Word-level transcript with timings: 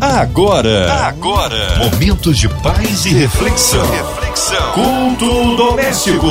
Agora, 0.00 0.92
agora, 1.08 1.76
momentos 1.78 2.38
de 2.38 2.48
paz 2.48 3.04
e 3.04 3.08
reflexão. 3.08 3.84
reflexão. 3.90 4.72
Culto 4.72 5.56
doméstico. 5.56 6.28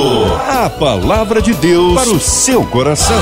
A 0.47 0.69
palavra 0.69 1.41
de 1.41 1.53
Deus 1.53 1.93
para 1.93 2.09
o 2.09 2.17
seu 2.17 2.63
coração. 2.67 3.19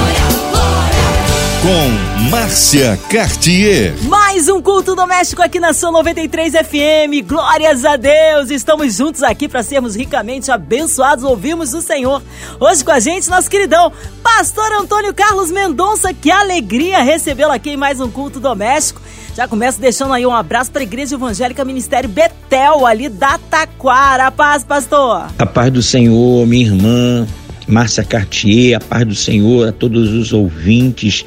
Com 1.64 2.30
Márcia 2.30 3.00
Cartier. 3.10 3.96
Mais 4.04 4.48
um 4.48 4.62
culto 4.62 4.96
doméstico 4.96 5.42
aqui 5.42 5.60
na 5.60 5.74
São 5.74 5.92
93 5.92 6.54
FM. 6.54 7.28
Glórias 7.28 7.84
a 7.84 7.96
Deus. 7.96 8.52
Estamos 8.52 8.94
juntos 8.94 9.24
aqui 9.24 9.48
para 9.48 9.64
sermos 9.64 9.96
ricamente 9.96 10.52
abençoados. 10.52 11.24
Ouvimos 11.24 11.74
o 11.74 11.82
Senhor. 11.82 12.22
Hoje 12.60 12.86
com 12.86 12.92
a 12.92 13.00
gente, 13.00 13.32
nosso 13.32 13.50
queridão, 13.50 13.92
Pastor 14.22 14.72
Antônio 14.74 15.12
Carlos 15.12 15.50
Mendonça. 15.50 16.14
Que 16.14 16.30
alegria 16.30 17.02
recebê-lo 17.02 17.52
aqui 17.52 17.72
em 17.72 17.78
mais 17.78 18.00
um 18.00 18.12
culto 18.12 18.40
doméstico. 18.40 19.02
Já 19.36 19.50
começo 19.50 19.82
deixando 19.82 20.14
aí 20.14 20.26
um 20.26 20.32
abraço 20.32 20.72
para 20.72 20.80
a 20.80 20.84
Igreja 20.84 21.16
Evangélica 21.16 21.66
Ministério 21.66 22.08
Betel, 22.08 22.86
ali 22.86 23.10
da 23.10 23.38
Taquara. 23.38 24.32
Paz, 24.32 24.64
pastor. 24.64 25.28
A 25.38 25.46
paz 25.46 25.70
do 25.74 25.84
Senhor, 25.84 26.48
minha 26.48 26.66
irmã 26.66 27.28
Márcia 27.68 28.02
Cartier, 28.02 28.78
a 28.78 28.80
paz 28.80 29.06
do 29.06 29.14
Senhor 29.14 29.68
a 29.68 29.72
todos 29.74 30.14
os 30.14 30.32
ouvintes 30.32 31.26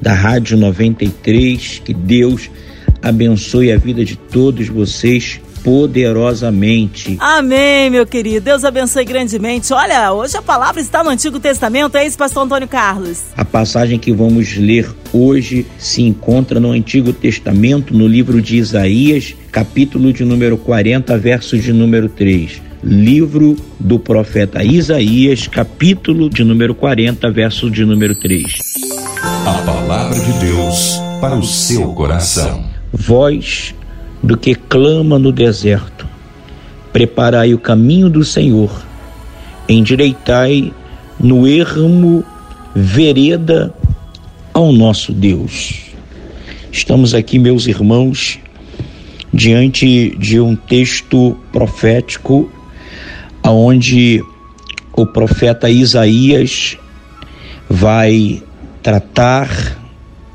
da 0.00 0.14
Rádio 0.14 0.56
93. 0.56 1.82
Que 1.84 1.92
Deus 1.92 2.50
abençoe 3.02 3.70
a 3.70 3.76
vida 3.76 4.06
de 4.06 4.16
todos 4.16 4.66
vocês 4.68 5.38
poderosamente. 5.62 7.16
Amém, 7.20 7.90
meu 7.90 8.06
querido. 8.06 8.44
Deus 8.44 8.64
abençoe 8.64 9.04
grandemente. 9.04 9.72
Olha, 9.72 10.12
hoje 10.12 10.36
a 10.36 10.42
palavra 10.42 10.80
está 10.80 11.02
no 11.02 11.10
Antigo 11.10 11.38
Testamento, 11.38 11.96
é 11.96 12.06
isso, 12.06 12.18
pastor 12.18 12.44
Antônio 12.44 12.68
Carlos? 12.68 13.22
A 13.36 13.44
passagem 13.44 13.98
que 13.98 14.12
vamos 14.12 14.56
ler 14.56 14.88
hoje 15.12 15.66
se 15.78 16.02
encontra 16.02 16.60
no 16.60 16.72
Antigo 16.72 17.12
Testamento, 17.12 17.94
no 17.94 18.06
livro 18.06 18.40
de 18.40 18.56
Isaías, 18.56 19.34
capítulo 19.50 20.12
de 20.12 20.24
número 20.24 20.56
40, 20.56 21.16
verso 21.18 21.58
de 21.58 21.72
número 21.72 22.08
3 22.08 22.70
livro 22.82 23.56
do 23.78 23.98
profeta 23.98 24.64
Isaías, 24.64 25.46
capítulo 25.46 26.30
de 26.30 26.42
número 26.42 26.74
40, 26.74 27.30
verso 27.30 27.70
de 27.70 27.84
número 27.84 28.14
3. 28.18 28.42
A 29.46 29.52
palavra 29.66 30.18
de 30.18 30.32
Deus 30.38 30.98
para 31.20 31.36
o 31.36 31.44
seu 31.44 31.92
coração. 31.92 32.64
Voz 32.92 33.74
do 34.22 34.36
que 34.36 34.54
clama 34.54 35.18
no 35.18 35.32
deserto. 35.32 36.08
Preparai 36.92 37.54
o 37.54 37.58
caminho 37.58 38.10
do 38.10 38.24
Senhor, 38.24 38.70
endireitai 39.68 40.72
no 41.18 41.46
ermo 41.46 42.24
vereda 42.74 43.72
ao 44.52 44.72
nosso 44.72 45.12
Deus. 45.12 45.90
Estamos 46.72 47.14
aqui, 47.14 47.38
meus 47.38 47.66
irmãos, 47.66 48.38
diante 49.32 50.16
de 50.16 50.40
um 50.40 50.56
texto 50.56 51.36
profético 51.52 52.50
aonde 53.42 54.22
o 54.92 55.06
profeta 55.06 55.70
Isaías 55.70 56.76
vai 57.68 58.42
tratar 58.82 59.48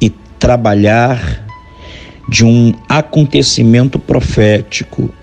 e 0.02 0.09
trabalhar 0.39 1.45
de 2.28 2.44
um 2.44 2.73
acontecimento 2.90 4.00
profético. 4.00 5.14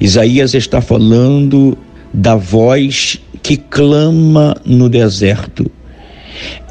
Isaías 0.00 0.54
está 0.54 0.80
falando 0.80 1.76
da 2.12 2.36
voz 2.36 3.20
que 3.42 3.56
clama 3.56 4.56
no 4.64 4.88
deserto. 4.88 5.70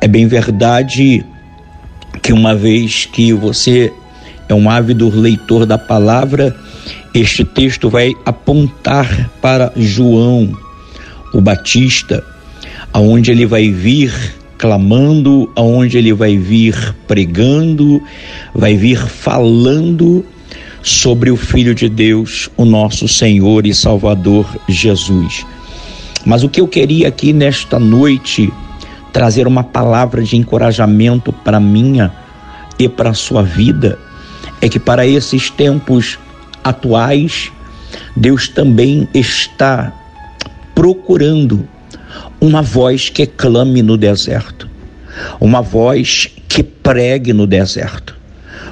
É 0.01 0.07
bem 0.07 0.27
verdade 0.27 1.25
que 2.21 2.33
uma 2.33 2.55
vez 2.55 3.05
que 3.05 3.33
você 3.33 3.91
é 4.47 4.53
um 4.53 4.69
ávido 4.69 5.09
leitor 5.09 5.65
da 5.65 5.77
palavra, 5.77 6.55
este 7.13 7.43
texto 7.43 7.89
vai 7.89 8.13
apontar 8.25 9.29
para 9.41 9.71
João, 9.75 10.51
o 11.33 11.41
Batista, 11.41 12.23
aonde 12.93 13.31
ele 13.31 13.45
vai 13.45 13.69
vir 13.71 14.13
clamando, 14.57 15.51
aonde 15.55 15.97
ele 15.97 16.13
vai 16.13 16.37
vir 16.37 16.95
pregando, 17.07 18.01
vai 18.53 18.75
vir 18.75 18.97
falando 18.97 20.25
sobre 20.81 21.31
o 21.31 21.35
Filho 21.35 21.73
de 21.73 21.89
Deus, 21.89 22.49
o 22.55 22.63
nosso 22.63 23.07
Senhor 23.07 23.65
e 23.65 23.73
Salvador 23.73 24.45
Jesus. 24.67 25.45
Mas 26.25 26.43
o 26.43 26.49
que 26.49 26.61
eu 26.61 26.67
queria 26.67 27.07
aqui 27.07 27.33
nesta 27.33 27.79
noite 27.79 28.51
trazer 29.11 29.47
uma 29.47 29.63
palavra 29.63 30.23
de 30.23 30.35
encorajamento 30.35 31.31
para 31.31 31.59
minha 31.59 32.11
e 32.77 32.89
para 32.89 33.13
sua 33.13 33.41
vida 33.41 33.97
é 34.61 34.67
que 34.67 34.79
para 34.79 35.07
esses 35.07 35.49
tempos 35.49 36.19
atuais 36.63 37.51
Deus 38.15 38.47
também 38.47 39.07
está 39.13 39.93
procurando 40.73 41.67
uma 42.39 42.61
voz 42.61 43.09
que 43.09 43.25
clame 43.25 43.81
no 43.81 43.97
deserto, 43.97 44.69
uma 45.39 45.61
voz 45.61 46.29
que 46.47 46.63
pregue 46.63 47.33
no 47.33 47.47
deserto, 47.47 48.15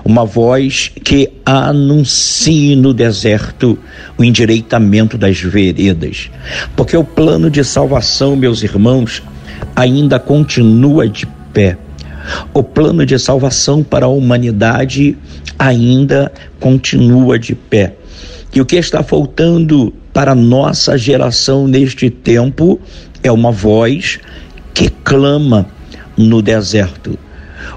uma 0.05 0.25
voz 0.25 0.91
que 1.03 1.29
anuncie 1.45 2.75
no 2.75 2.93
deserto 2.93 3.77
o 4.17 4.23
endireitamento 4.23 5.17
das 5.17 5.39
veredas, 5.39 6.29
porque 6.75 6.95
o 6.95 7.03
plano 7.03 7.49
de 7.49 7.63
salvação, 7.63 8.35
meus 8.35 8.63
irmãos, 8.63 9.23
ainda 9.75 10.19
continua 10.19 11.07
de 11.07 11.25
pé. 11.53 11.77
O 12.53 12.63
plano 12.63 13.05
de 13.05 13.19
salvação 13.19 13.83
para 13.83 14.05
a 14.05 14.09
humanidade 14.09 15.17
ainda 15.57 16.31
continua 16.59 17.37
de 17.37 17.55
pé. 17.55 17.95
E 18.53 18.61
o 18.61 18.65
que 18.65 18.75
está 18.75 19.03
faltando 19.03 19.93
para 20.13 20.31
a 20.31 20.35
nossa 20.35 20.97
geração 20.97 21.67
neste 21.67 22.09
tempo 22.09 22.79
é 23.23 23.31
uma 23.31 23.51
voz 23.51 24.19
que 24.73 24.89
clama 24.89 25.67
no 26.17 26.41
deserto. 26.41 27.17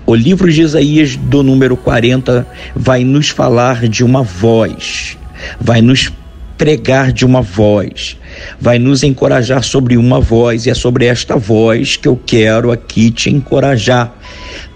O 0.04 0.14
livro 0.14 0.52
de 0.52 0.62
Isaías, 0.62 1.16
do 1.16 1.42
número 1.42 1.76
40, 1.76 2.46
vai 2.74 3.04
nos 3.04 3.28
falar 3.28 3.88
de 3.88 4.04
uma 4.04 4.22
voz, 4.22 5.16
vai 5.60 5.80
nos 5.80 6.12
pregar 6.58 7.12
de 7.12 7.24
uma 7.24 7.42
voz, 7.42 8.16
vai 8.60 8.78
nos 8.78 9.02
encorajar 9.02 9.62
sobre 9.62 9.96
uma 9.96 10.20
voz, 10.20 10.66
e 10.66 10.70
é 10.70 10.74
sobre 10.74 11.06
esta 11.06 11.36
voz 11.36 11.96
que 11.96 12.08
eu 12.08 12.20
quero 12.26 12.72
aqui 12.72 13.10
te 13.10 13.30
encorajar 13.30 14.12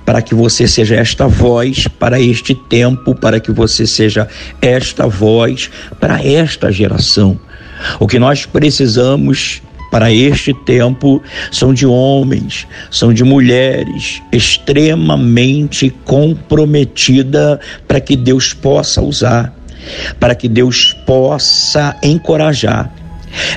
para 0.04 0.20
que 0.22 0.34
você 0.34 0.66
seja 0.66 0.97
esta 0.97 1.26
voz 1.26 1.87
para 1.87 2.20
este 2.20 2.54
tempo, 2.54 3.14
para 3.14 3.38
que 3.41 3.52
você 3.52 3.87
seja 3.87 4.28
esta 4.60 5.06
voz 5.06 5.70
para 5.98 6.22
esta 6.25 6.70
geração. 6.70 7.38
O 7.98 8.06
que 8.06 8.19
nós 8.19 8.44
precisamos 8.44 9.62
para 9.91 10.12
este 10.12 10.55
tempo 10.55 11.23
são 11.51 11.75
de 11.75 11.87
homens, 11.87 12.67
são 12.91 13.12
de 13.12 13.25
mulheres 13.25 14.23
extremamente 14.33 15.91
comprometida 16.05 17.59
para 17.89 18.00
que 18.00 18.17
Deus 18.17 18.55
possa 18.55 19.03
usar, 19.03 19.53
para 20.19 20.34
que 20.34 20.49
Deus 20.49 20.95
possa 21.06 21.97
encorajar. 22.03 22.93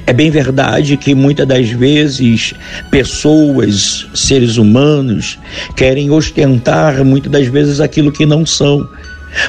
É 0.05 0.13
bem 0.13 0.29
verdade 0.29 0.97
que 0.97 1.15
muitas 1.15 1.47
das 1.47 1.69
vezes 1.69 2.53
pessoas, 2.91 4.07
seres 4.13 4.57
humanos, 4.57 5.39
querem 5.75 6.11
ostentar 6.11 7.03
muitas 7.03 7.31
das 7.31 7.47
vezes 7.47 7.79
aquilo 7.79 8.11
que 8.11 8.25
não 8.25 8.45
são. 8.45 8.87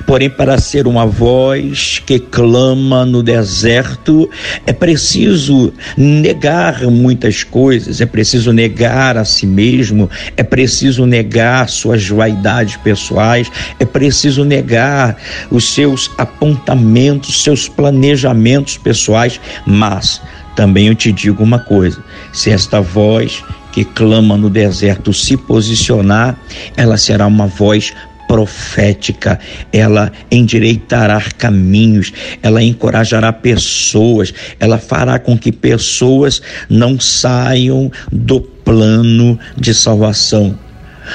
Porém, 0.07 0.31
para 0.31 0.59
ser 0.59 0.87
uma 0.87 1.07
voz 1.07 2.03
que 2.05 2.19
clama 2.19 3.05
no 3.05 3.23
deserto, 3.23 4.31
é 4.67 4.73
preciso 4.73 5.73
negar 5.97 6.83
muitas 6.85 7.43
coisas, 7.43 8.01
é 8.01 8.07
preciso 8.07 8.53
negar 8.53 9.17
a 9.17 9.25
si 9.25 9.47
mesmo, 9.47 10.11
é 10.37 10.43
preciso 10.43 11.07
negar 11.07 11.69
suas 11.69 12.09
vaidades 12.09 12.77
pessoais, 12.77 13.51
é 13.79 13.85
preciso 13.85 14.45
negar 14.45 15.17
os 15.51 15.75
seus 15.75 16.11
apontamentos, 16.19 17.43
seus 17.43 17.69
planejamentos 17.69 18.79
pessoais, 18.79 19.41
mas 19.67 20.21
também 20.57 20.87
eu 20.89 20.95
te 20.95 21.13
digo 21.13 21.43
uma 21.43 21.59
coisa: 21.59 22.03
se 22.33 22.51
esta 22.51 22.81
voz 22.81 23.43
que 23.73 23.85
clama 23.85 24.37
no 24.37 24.49
deserto 24.49 25.13
se 25.13 25.37
posicionar, 25.37 26.39
ela 26.77 26.97
será 26.97 27.27
uma 27.27 27.47
voz 27.47 27.93
profética, 28.29 29.39
ela 29.73 30.11
endireitará 30.31 31.21
caminhos, 31.39 32.13
ela 32.43 32.63
encorajará 32.63 33.33
pessoas, 33.33 34.33
ela 34.59 34.79
fará 34.79 35.19
com 35.19 35.37
que 35.39 35.53
pessoas 35.53 36.43
não 36.69 36.99
saiam 36.99 37.91
do 38.11 38.41
plano 38.41 39.39
de 39.57 39.75
salvação. 39.75 40.59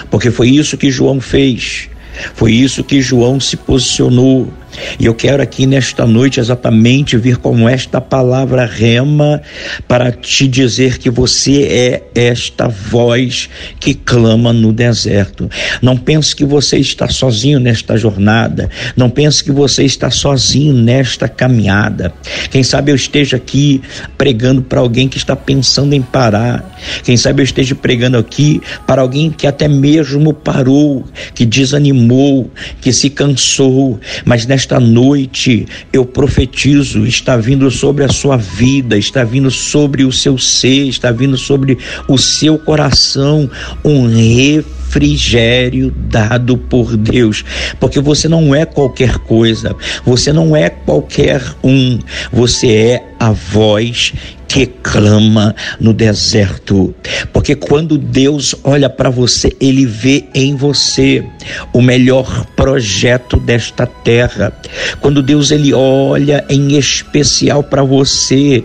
Porque 0.09 0.31
foi 0.31 0.49
isso 0.49 0.77
que 0.77 0.91
João 0.91 1.19
fez. 1.19 1.89
Foi 2.33 2.51
isso 2.51 2.83
que 2.83 3.01
João 3.01 3.39
se 3.39 3.57
posicionou. 3.57 4.51
E 4.99 5.05
eu 5.05 5.15
quero 5.15 5.41
aqui 5.41 5.65
nesta 5.65 6.05
noite 6.05 6.39
exatamente 6.39 7.17
vir 7.17 7.37
com 7.37 7.67
esta 7.67 7.99
palavra 7.99 8.65
rema 8.65 9.41
para 9.87 10.11
te 10.11 10.47
dizer 10.47 10.97
que 10.97 11.09
você 11.09 11.63
é 11.63 12.03
esta 12.13 12.67
voz 12.67 13.49
que 13.79 13.93
clama 13.93 14.53
no 14.53 14.71
deserto. 14.71 15.49
Não 15.81 15.97
pense 15.97 16.35
que 16.35 16.45
você 16.45 16.77
está 16.77 17.07
sozinho 17.07 17.59
nesta 17.59 17.97
jornada. 17.97 18.69
Não 18.95 19.09
pense 19.09 19.43
que 19.43 19.51
você 19.51 19.83
está 19.83 20.09
sozinho 20.11 20.73
nesta 20.73 21.27
caminhada. 21.27 22.13
Quem 22.49 22.63
sabe 22.63 22.91
eu 22.91 22.95
esteja 22.95 23.37
aqui 23.37 23.81
pregando 24.17 24.61
para 24.61 24.79
alguém 24.79 25.07
que 25.07 25.17
está 25.17 25.35
pensando 25.35 25.93
em 25.93 26.01
parar. 26.01 26.77
Quem 27.03 27.17
sabe 27.17 27.41
eu 27.41 27.43
esteja 27.43 27.75
pregando 27.75 28.17
aqui 28.17 28.61
para 28.85 29.01
alguém 29.01 29.31
que 29.31 29.47
até 29.47 29.67
mesmo 29.67 30.33
parou, 30.33 31.05
que 31.33 31.45
desanimou, 31.45 32.49
que 32.81 32.93
se 32.93 33.09
cansou, 33.09 33.99
mas 34.25 34.45
nesta 34.45 34.58
noite 34.79 35.65
eu 35.93 36.05
profetizo, 36.05 37.05
está 37.05 37.37
vindo 37.37 37.69
sobre 37.69 38.03
a 38.03 38.09
sua 38.09 38.35
vida, 38.35 38.97
está 38.97 39.23
vindo 39.23 39.51
sobre 39.51 40.03
o 40.03 40.11
seu 40.11 40.37
ser, 40.37 40.87
está 40.87 41.11
vindo 41.11 41.37
sobre 41.37 41.77
o 42.07 42.17
seu 42.17 42.57
coração 42.57 43.49
um 43.83 44.07
refrigério 44.07 45.93
dado 45.95 46.57
por 46.57 46.97
Deus, 46.97 47.45
porque 47.79 47.99
você 47.99 48.27
não 48.27 48.53
é 48.53 48.65
qualquer 48.65 49.19
coisa, 49.19 49.75
você 50.03 50.33
não 50.33 50.55
é 50.55 50.69
qualquer 50.69 51.41
um, 51.63 51.99
você 52.31 52.67
é 52.67 53.13
a 53.19 53.31
voz 53.31 54.13
que 54.49 54.65
clama 54.65 55.55
no 55.79 55.93
deserto. 55.93 56.93
Porque 57.31 57.55
quando 57.55 57.97
Deus 57.97 58.55
olha 58.63 58.89
para 58.89 59.09
você, 59.09 59.55
ele 59.61 59.85
vê 59.85 60.25
em 60.33 60.55
você 60.55 61.23
o 61.71 61.81
melhor 61.81 62.45
projeto 62.55 63.37
desta 63.37 63.85
terra. 63.85 64.51
Quando 64.99 65.21
Deus 65.21 65.51
ele 65.51 65.71
olha 65.71 66.43
em 66.49 66.75
especial 66.77 67.63
para 67.63 67.83
você, 67.83 68.63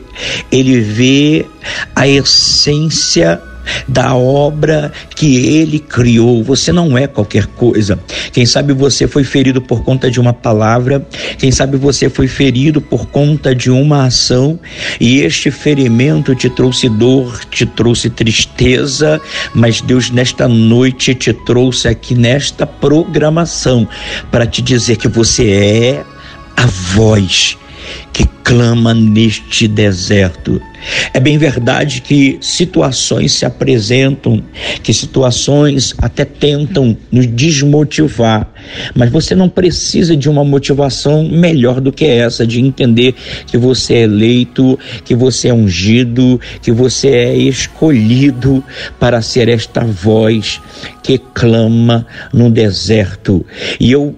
ele 0.51 0.81
vê 0.81 1.47
a 1.95 2.09
essência 2.09 3.41
da 3.87 4.15
obra 4.15 4.93
que 5.15 5.37
ele 5.47 5.79
criou. 5.79 6.43
Você 6.43 6.73
não 6.73 6.97
é 6.97 7.07
qualquer 7.07 7.47
coisa. 7.47 7.99
Quem 8.33 8.47
sabe 8.47 8.73
você 8.73 9.07
foi 9.07 9.25
ferido 9.25 9.61
por 9.61 9.83
conta 9.83 10.11
de 10.11 10.21
uma 10.21 10.33
palavra, 10.33 11.07
quem 11.39 11.51
sabe 11.51 11.77
você 11.77 12.09
foi 12.09 12.27
ferido 12.27 12.81
por 12.81 13.07
conta 13.07 13.55
de 13.55 13.71
uma 13.71 14.07
ação 14.07 14.59
e 15.01 15.21
este 15.21 15.51
ferimento 15.51 16.35
te 16.35 16.49
trouxe 16.49 16.89
dor, 16.89 17.45
te 17.51 17.67
trouxe 17.67 18.11
tristeza, 18.11 19.21
mas 19.55 19.81
Deus 19.81 20.11
nesta 20.11 20.49
noite 20.49 21.15
te 21.15 21.33
trouxe 21.33 21.89
aqui 21.89 22.15
nesta 22.15 22.67
programação 22.67 23.87
para 24.31 24.47
te 24.47 24.63
dizer 24.63 24.97
que 24.97 25.09
você 25.09 25.51
é 25.51 26.05
a 26.57 26.67
voz 26.67 27.57
que 28.13 28.25
clama 28.45 28.93
neste 28.93 29.67
deserto. 29.67 30.61
É 31.15 31.19
bem 31.19 31.39
verdade 31.39 32.03
que 32.03 32.37
situações 32.43 33.33
se 33.33 33.47
apresentam, 33.47 34.43
que 34.83 34.93
situações 34.93 35.95
até 35.97 36.27
tentam 36.27 36.95
nos 37.11 37.27
desmotivar, 37.27 38.53
mas 38.95 39.11
você 39.11 39.35
não 39.35 39.49
precisa 39.49 40.15
de 40.15 40.29
uma 40.29 40.45
motivação 40.45 41.27
melhor 41.27 41.81
do 41.81 41.91
que 41.91 42.05
essa, 42.05 42.47
de 42.47 42.61
entender 42.61 43.15
que 43.47 43.57
você 43.57 43.95
é 43.95 44.03
eleito, 44.03 44.79
que 45.05 45.15
você 45.15 45.49
é 45.49 45.55
ungido, 45.55 46.39
que 46.61 46.71
você 46.71 47.09
é 47.09 47.35
escolhido 47.35 48.63
para 49.01 49.23
ser 49.23 49.49
esta 49.49 49.81
voz 49.81 50.61
que 51.03 51.19
clama 51.19 52.07
no 52.33 52.51
deserto. 52.51 53.45
E 53.81 53.91
eu 53.91 54.15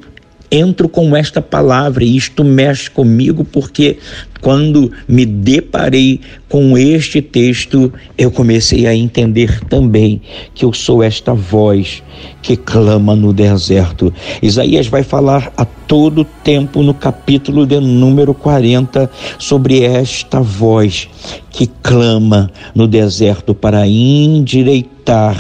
entro 0.50 0.88
com 0.88 1.16
esta 1.16 1.40
palavra 1.43 2.04
e 2.04 2.16
isto 2.16 2.44
mexe 2.44 2.90
comigo 2.90 3.44
porque 3.44 3.98
quando 4.40 4.90
me 5.08 5.24
deparei 5.24 6.20
com 6.48 6.76
este 6.76 7.20
texto, 7.20 7.92
eu 8.16 8.30
comecei 8.30 8.86
a 8.86 8.94
entender 8.94 9.60
também 9.64 10.20
que 10.54 10.64
eu 10.64 10.72
sou 10.72 11.02
esta 11.02 11.34
voz 11.34 12.02
que 12.42 12.56
clama 12.56 13.16
no 13.16 13.32
deserto. 13.32 14.12
Isaías 14.40 14.86
vai 14.86 15.02
falar 15.02 15.52
a 15.56 15.64
todo 15.64 16.24
tempo 16.24 16.82
no 16.82 16.94
capítulo 16.94 17.66
de 17.66 17.80
número 17.80 18.32
40 18.32 19.10
sobre 19.38 19.82
esta 19.82 20.40
voz 20.40 21.08
que 21.50 21.66
clama 21.82 22.50
no 22.74 22.86
deserto 22.86 23.54
para 23.54 23.86
endireitar, 23.86 25.36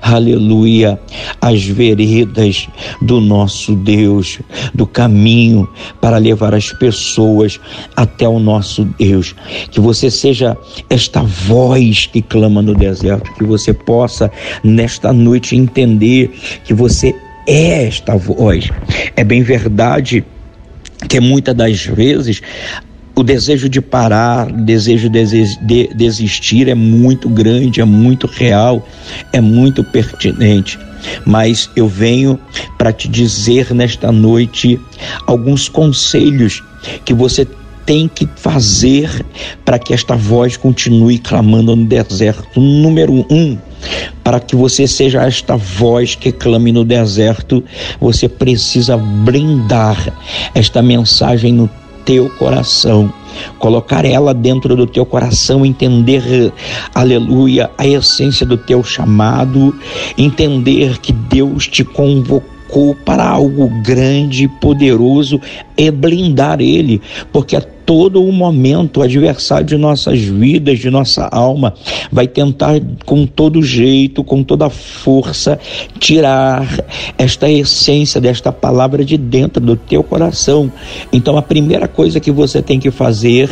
aleluia, 0.00 0.98
as 1.40 1.62
veredas 1.62 2.68
do 3.00 3.20
nosso 3.20 3.76
Deus, 3.76 4.40
do 4.74 4.86
caminho 4.86 5.68
para 6.00 6.18
levar 6.18 6.54
as 6.54 6.72
pessoas 6.72 7.60
até 7.94 8.26
o 8.28 8.31
nosso 8.38 8.84
Deus. 8.98 9.34
Que 9.70 9.80
você 9.80 10.10
seja 10.10 10.56
esta 10.88 11.22
voz 11.22 12.06
que 12.06 12.22
clama 12.22 12.62
no 12.62 12.74
deserto, 12.74 13.32
que 13.34 13.44
você 13.44 13.72
possa 13.72 14.30
nesta 14.62 15.12
noite 15.12 15.56
entender 15.56 16.30
que 16.64 16.74
você 16.74 17.14
é 17.46 17.86
esta 17.86 18.16
voz. 18.16 18.68
É 19.16 19.24
bem 19.24 19.42
verdade 19.42 20.24
que 21.08 21.20
muitas 21.20 21.54
das 21.54 21.84
vezes 21.84 22.40
o 23.14 23.22
desejo 23.22 23.68
de 23.68 23.80
parar, 23.80 24.48
o 24.48 24.64
desejo 24.64 25.10
de 25.10 25.88
desistir 25.94 26.68
é 26.68 26.74
muito 26.74 27.28
grande, 27.28 27.80
é 27.80 27.84
muito 27.84 28.26
real, 28.26 28.86
é 29.32 29.40
muito 29.40 29.84
pertinente. 29.84 30.78
Mas 31.26 31.68
eu 31.76 31.88
venho 31.88 32.38
para 32.78 32.92
te 32.92 33.08
dizer 33.08 33.74
nesta 33.74 34.10
noite 34.10 34.80
alguns 35.26 35.68
conselhos 35.68 36.62
que 37.04 37.12
você 37.12 37.46
tem 37.84 38.08
que 38.08 38.28
fazer 38.36 39.24
para 39.64 39.78
que 39.78 39.92
esta 39.92 40.14
voz 40.16 40.56
continue 40.56 41.18
clamando 41.18 41.74
no 41.76 41.84
deserto? 41.84 42.60
Número 42.60 43.26
um, 43.30 43.58
para 44.22 44.40
que 44.40 44.54
você 44.54 44.86
seja 44.86 45.22
esta 45.22 45.56
voz 45.56 46.14
que 46.14 46.32
clame 46.32 46.72
no 46.72 46.84
deserto, 46.84 47.62
você 48.00 48.28
precisa 48.28 48.96
blindar 48.96 50.12
esta 50.54 50.82
mensagem 50.82 51.52
no 51.52 51.68
teu 52.04 52.28
coração, 52.30 53.12
colocar 53.58 54.04
ela 54.04 54.34
dentro 54.34 54.76
do 54.76 54.86
teu 54.86 55.06
coração, 55.06 55.64
entender, 55.64 56.52
aleluia, 56.94 57.70
a 57.78 57.86
essência 57.86 58.44
do 58.44 58.56
teu 58.56 58.82
chamado, 58.82 59.74
entender 60.18 60.98
que 60.98 61.12
Deus 61.12 61.68
te 61.68 61.84
convocou 61.84 62.94
para 63.04 63.28
algo 63.28 63.68
grande 63.82 64.44
e 64.44 64.48
poderoso 64.48 65.40
é 65.76 65.90
blindar 65.90 66.60
ele, 66.60 67.02
porque 67.30 67.54
a 67.54 67.60
todo 67.84 68.22
o 68.22 68.32
momento 68.32 69.00
o 69.00 69.02
adversário 69.02 69.66
de 69.66 69.76
nossas 69.76 70.20
vidas, 70.20 70.78
de 70.78 70.90
nossa 70.90 71.26
alma, 71.26 71.74
vai 72.10 72.26
tentar 72.26 72.80
com 73.04 73.26
todo 73.26 73.62
jeito, 73.62 74.24
com 74.24 74.42
toda 74.42 74.68
força, 74.70 75.58
tirar 75.98 76.66
esta 77.18 77.50
essência 77.50 78.20
desta 78.20 78.52
palavra 78.52 79.04
de 79.04 79.16
dentro 79.16 79.60
do 79.60 79.76
teu 79.76 80.02
coração. 80.02 80.70
Então 81.12 81.36
a 81.36 81.42
primeira 81.42 81.88
coisa 81.88 82.20
que 82.20 82.30
você 82.30 82.62
tem 82.62 82.78
que 82.78 82.90
fazer 82.90 83.48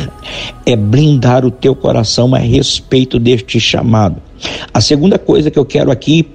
é 0.65 0.75
blindar 0.75 1.45
o 1.45 1.51
teu 1.51 1.75
coração 1.75 2.33
a 2.35 2.39
respeito 2.39 3.19
deste 3.19 3.59
chamado. 3.59 4.17
A 4.73 4.81
segunda 4.81 5.19
coisa 5.19 5.51
que 5.51 5.59
eu 5.59 5.65
quero 5.65 5.91
aqui 5.91 6.27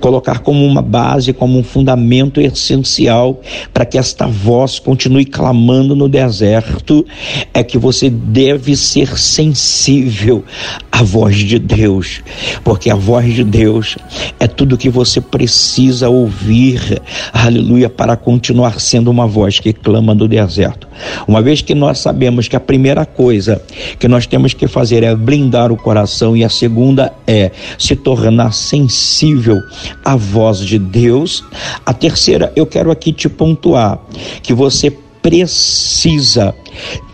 colocar 0.00 0.40
como 0.40 0.64
uma 0.64 0.82
base, 0.82 1.32
como 1.32 1.58
um 1.58 1.62
fundamento 1.62 2.40
essencial 2.40 3.40
para 3.72 3.84
que 3.84 3.98
esta 3.98 4.26
voz 4.26 4.78
continue 4.78 5.24
clamando 5.24 5.94
no 5.94 6.08
deserto, 6.08 7.04
é 7.52 7.62
que 7.62 7.78
você 7.78 8.10
deve 8.10 8.76
ser 8.76 9.18
sensível 9.18 10.44
à 10.90 11.02
voz 11.02 11.36
de 11.36 11.58
Deus, 11.58 12.22
porque 12.62 12.90
a 12.90 12.94
voz 12.94 13.34
de 13.34 13.44
Deus 13.44 13.96
é 14.38 14.46
tudo 14.46 14.78
que 14.78 14.88
você 14.88 15.20
precisa 15.20 16.08
ouvir, 16.08 17.00
aleluia, 17.32 17.88
para 17.88 18.16
continuar 18.16 18.80
sendo 18.80 19.10
uma 19.10 19.26
voz 19.26 19.58
que 19.58 19.72
clama 19.72 20.14
no 20.14 20.28
deserto. 20.28 20.86
Uma 21.26 21.42
vez 21.42 21.60
que 21.60 21.74
nós 21.74 21.98
sabemos 21.98 22.48
que 22.48 22.56
a 22.56 22.60
primeira 22.60 23.04
coisa 23.04 23.60
que 23.98 24.06
nós 24.06 24.26
temos 24.26 24.54
que 24.54 24.68
fazer 24.68 25.02
é 25.02 25.14
blindar 25.14 25.72
o 25.72 25.76
coração 25.76 26.36
e 26.36 26.44
a 26.44 26.48
segunda 26.48 27.12
é 27.26 27.50
se 27.78 27.96
tornar 27.96 28.52
sensível 28.52 29.60
a 30.04 30.16
voz 30.16 30.58
de 30.58 30.78
Deus. 30.78 31.44
A 31.84 31.92
terceira, 31.92 32.52
eu 32.56 32.66
quero 32.66 32.90
aqui 32.90 33.12
te 33.12 33.28
pontuar 33.28 33.98
que 34.42 34.52
você 34.52 34.90
precisa 35.22 36.54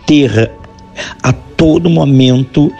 ter 0.05 0.51
a 1.23 1.31
todo 1.31 1.89
momento 1.89 2.71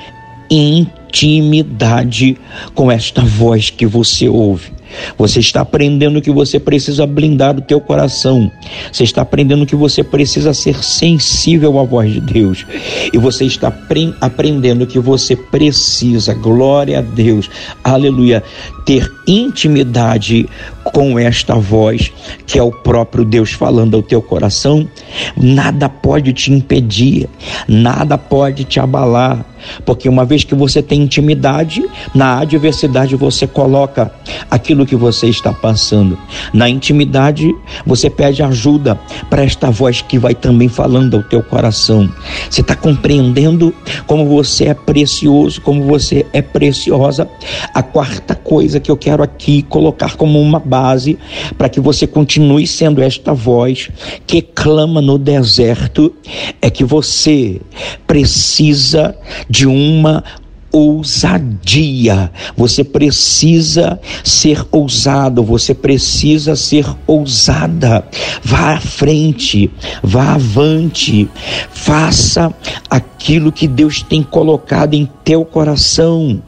intimidade 0.50 2.38
com 2.76 2.92
esta 2.92 3.22
voz 3.22 3.70
que 3.70 3.86
você 3.86 4.28
ouve. 4.28 4.81
Você 5.18 5.40
está 5.40 5.62
aprendendo 5.62 6.22
que 6.22 6.32
você 6.32 6.60
precisa 6.60 7.06
blindar 7.06 7.58
o 7.58 7.62
teu 7.62 7.80
coração. 7.80 8.52
Você 8.92 9.04
está 9.04 9.22
aprendendo 9.22 9.66
que 9.66 9.76
você 9.76 10.04
precisa 10.04 10.54
ser 10.54 10.84
sensível 10.84 11.80
à 11.80 11.84
voz 11.84 12.12
de 12.12 12.22
Deus. 12.22 12.66
E 13.14 13.18
você 13.18 13.46
está 13.46 13.74
aprendendo 14.20 14.88
que 14.88 15.00
você 15.00 15.36
precisa, 15.36 16.34
glória 16.34 17.00
a 17.00 17.02
Deus, 17.02 17.50
aleluia, 17.84 18.44
ter 18.86 19.12
intimidade 19.28 20.48
com 20.84 21.18
esta 21.18 21.56
voz, 21.56 22.12
que 22.46 22.58
é 22.58 22.64
o 22.64 22.72
próprio 22.72 23.24
Deus 23.24 23.52
falando 23.52 23.96
ao 23.96 24.04
teu 24.04 24.22
coração, 24.22 24.88
nada 25.36 25.88
pode 25.88 26.34
te 26.34 26.52
impedir, 26.52 27.30
nada 27.68 28.18
pode 28.18 28.64
te 28.64 28.80
abalar, 28.80 29.46
porque 29.86 30.10
uma 30.10 30.26
vez 30.26 30.44
que 30.44 30.56
você 30.56 30.82
tem 30.82 31.02
intimidade, 31.02 31.84
na 32.14 32.40
adversidade 32.40 33.16
você 33.16 33.48
coloca 33.48 34.12
aquilo 34.50 34.86
que 34.86 34.96
você 34.96 35.28
está 35.28 35.54
passando. 35.54 36.18
Na 36.54 36.70
intimidade, 36.70 37.54
você 37.86 38.10
pede 38.10 38.44
ajuda 38.44 39.00
para 39.30 39.44
esta 39.44 39.70
voz 39.70 40.02
que 40.02 40.18
vai 40.18 40.34
também 40.34 40.68
falando 40.68 41.18
ao 41.18 41.24
teu 41.24 41.44
coração. 41.44 42.10
Você 42.50 42.62
está 42.62 42.76
compreendendo 42.76 43.74
como 44.08 44.26
você 44.26 44.66
é 44.66 44.74
precioso, 44.74 45.62
como 45.62 45.84
você 45.84 46.26
é 46.34 46.42
preciosa. 46.42 47.30
A 47.74 47.84
quarta 47.84 48.36
coisa 48.36 48.80
que 48.80 48.90
eu 48.90 48.98
quero 48.98 49.24
aqui 49.24 49.62
colocar 49.64 50.16
como 50.16 50.40
uma 50.42 50.60
base 50.72 51.20
para 51.58 51.68
que 51.68 51.82
você 51.82 52.08
continue 52.08 52.66
sendo 52.66 53.02
esta 53.02 53.34
voz 53.34 53.90
que 54.26 54.42
clama 54.42 55.02
no 55.02 55.18
deserto 55.18 56.16
é 56.62 56.70
que 56.70 56.86
você 56.86 57.60
precisa 58.08 59.14
de 59.50 59.68
uma 59.68 60.24
ousadia. 60.72 62.32
Você 62.56 62.84
precisa 62.84 64.00
ser 64.24 64.66
ousado, 64.72 65.44
você 65.44 65.74
precisa 65.74 66.56
ser 66.56 66.86
ousada. 67.06 68.06
Vá 68.42 68.76
à 68.76 68.80
frente, 68.80 69.70
vá 70.02 70.36
avante, 70.36 71.28
faça 71.72 72.54
aquilo 72.90 73.52
que 73.52 73.68
Deus 73.68 74.02
tem 74.02 74.24
colocado 74.24 74.94
em 74.94 75.06
teu 75.26 75.44
coração. 75.44 76.42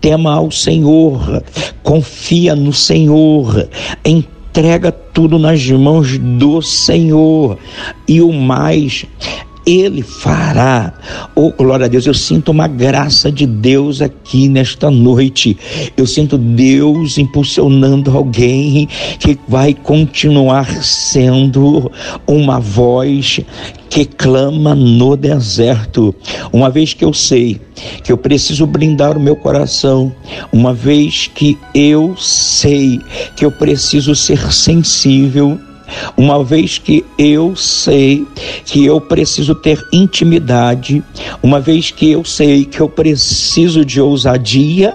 Tema 0.00 0.34
ao 0.34 0.50
Senhor, 0.50 1.42
confia 1.82 2.54
no 2.54 2.72
Senhor, 2.72 3.68
entrega 4.04 4.92
tudo 4.92 5.38
nas 5.38 5.68
mãos 5.70 6.18
do 6.18 6.62
Senhor. 6.62 7.58
E 8.06 8.22
o 8.22 8.32
mais 8.32 9.04
ele 9.68 10.02
fará. 10.02 10.94
Oh, 11.34 11.52
glória 11.52 11.84
a 11.84 11.88
Deus, 11.88 12.06
eu 12.06 12.14
sinto 12.14 12.50
uma 12.50 12.66
graça 12.66 13.30
de 13.30 13.46
Deus 13.46 14.00
aqui 14.00 14.48
nesta 14.48 14.90
noite. 14.90 15.56
Eu 15.96 16.06
sinto 16.06 16.38
Deus 16.38 17.18
impulsionando 17.18 18.16
alguém 18.16 18.88
que 19.18 19.38
vai 19.46 19.74
continuar 19.74 20.82
sendo 20.82 21.92
uma 22.26 22.58
voz 22.58 23.40
que 23.90 24.04
clama 24.04 24.74
no 24.74 25.16
deserto. 25.16 26.14
Uma 26.52 26.70
vez 26.70 26.94
que 26.94 27.04
eu 27.04 27.12
sei 27.12 27.60
que 28.02 28.10
eu 28.10 28.16
preciso 28.16 28.66
brindar 28.66 29.16
o 29.16 29.20
meu 29.20 29.36
coração, 29.36 30.12
uma 30.52 30.74
vez 30.74 31.30
que 31.32 31.58
eu 31.74 32.16
sei 32.16 33.00
que 33.36 33.44
eu 33.44 33.52
preciso 33.52 34.14
ser 34.14 34.52
sensível 34.52 35.60
uma 36.16 36.42
vez 36.42 36.78
que 36.78 37.04
eu 37.18 37.54
sei 37.56 38.26
que 38.64 38.84
eu 38.84 39.00
preciso 39.00 39.54
ter 39.54 39.82
intimidade, 39.92 41.02
uma 41.42 41.60
vez 41.60 41.90
que 41.90 42.10
eu 42.10 42.24
sei 42.24 42.64
que 42.64 42.80
eu 42.80 42.88
preciso 42.88 43.84
de 43.84 44.00
ousadia, 44.00 44.94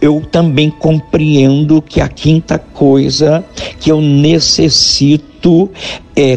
eu 0.00 0.22
também 0.30 0.70
compreendo 0.70 1.82
que 1.82 2.00
a 2.00 2.08
quinta 2.08 2.58
coisa 2.58 3.44
que 3.78 3.90
eu 3.90 4.00
necessito 4.00 5.70
é 6.14 6.36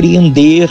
compreender 0.00 0.70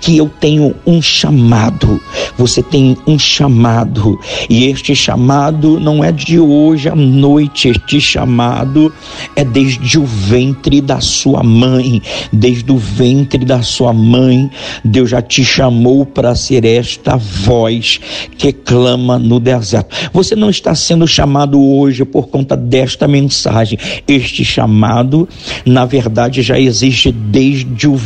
que 0.00 0.16
eu 0.16 0.28
tenho 0.40 0.74
um 0.84 1.00
chamado. 1.00 2.00
Você 2.36 2.60
tem 2.60 2.96
um 3.06 3.18
chamado, 3.18 4.18
e 4.50 4.64
este 4.66 4.94
chamado 4.96 5.78
não 5.78 6.02
é 6.02 6.10
de 6.10 6.40
hoje 6.40 6.88
à 6.88 6.94
noite, 6.94 7.68
este 7.68 8.00
chamado 8.00 8.92
é 9.36 9.44
desde 9.44 9.98
o 9.98 10.04
ventre 10.04 10.80
da 10.80 11.00
sua 11.00 11.42
mãe, 11.42 12.02
desde 12.32 12.70
o 12.72 12.76
ventre 12.76 13.44
da 13.44 13.62
sua 13.62 13.92
mãe, 13.92 14.50
Deus 14.84 15.10
já 15.10 15.22
te 15.22 15.44
chamou 15.44 16.04
para 16.04 16.34
ser 16.34 16.64
esta 16.64 17.16
voz 17.16 18.00
que 18.36 18.52
clama 18.52 19.18
no 19.18 19.38
deserto. 19.38 19.94
Você 20.12 20.34
não 20.34 20.50
está 20.50 20.74
sendo 20.74 21.06
chamado 21.06 21.60
hoje 21.60 22.04
por 22.04 22.28
conta 22.28 22.56
desta 22.56 23.06
mensagem. 23.06 23.78
Este 24.06 24.44
chamado, 24.44 25.28
na 25.64 25.84
verdade, 25.84 26.42
já 26.42 26.58
existe 26.58 27.12
desde 27.12 27.86
o 27.86 27.96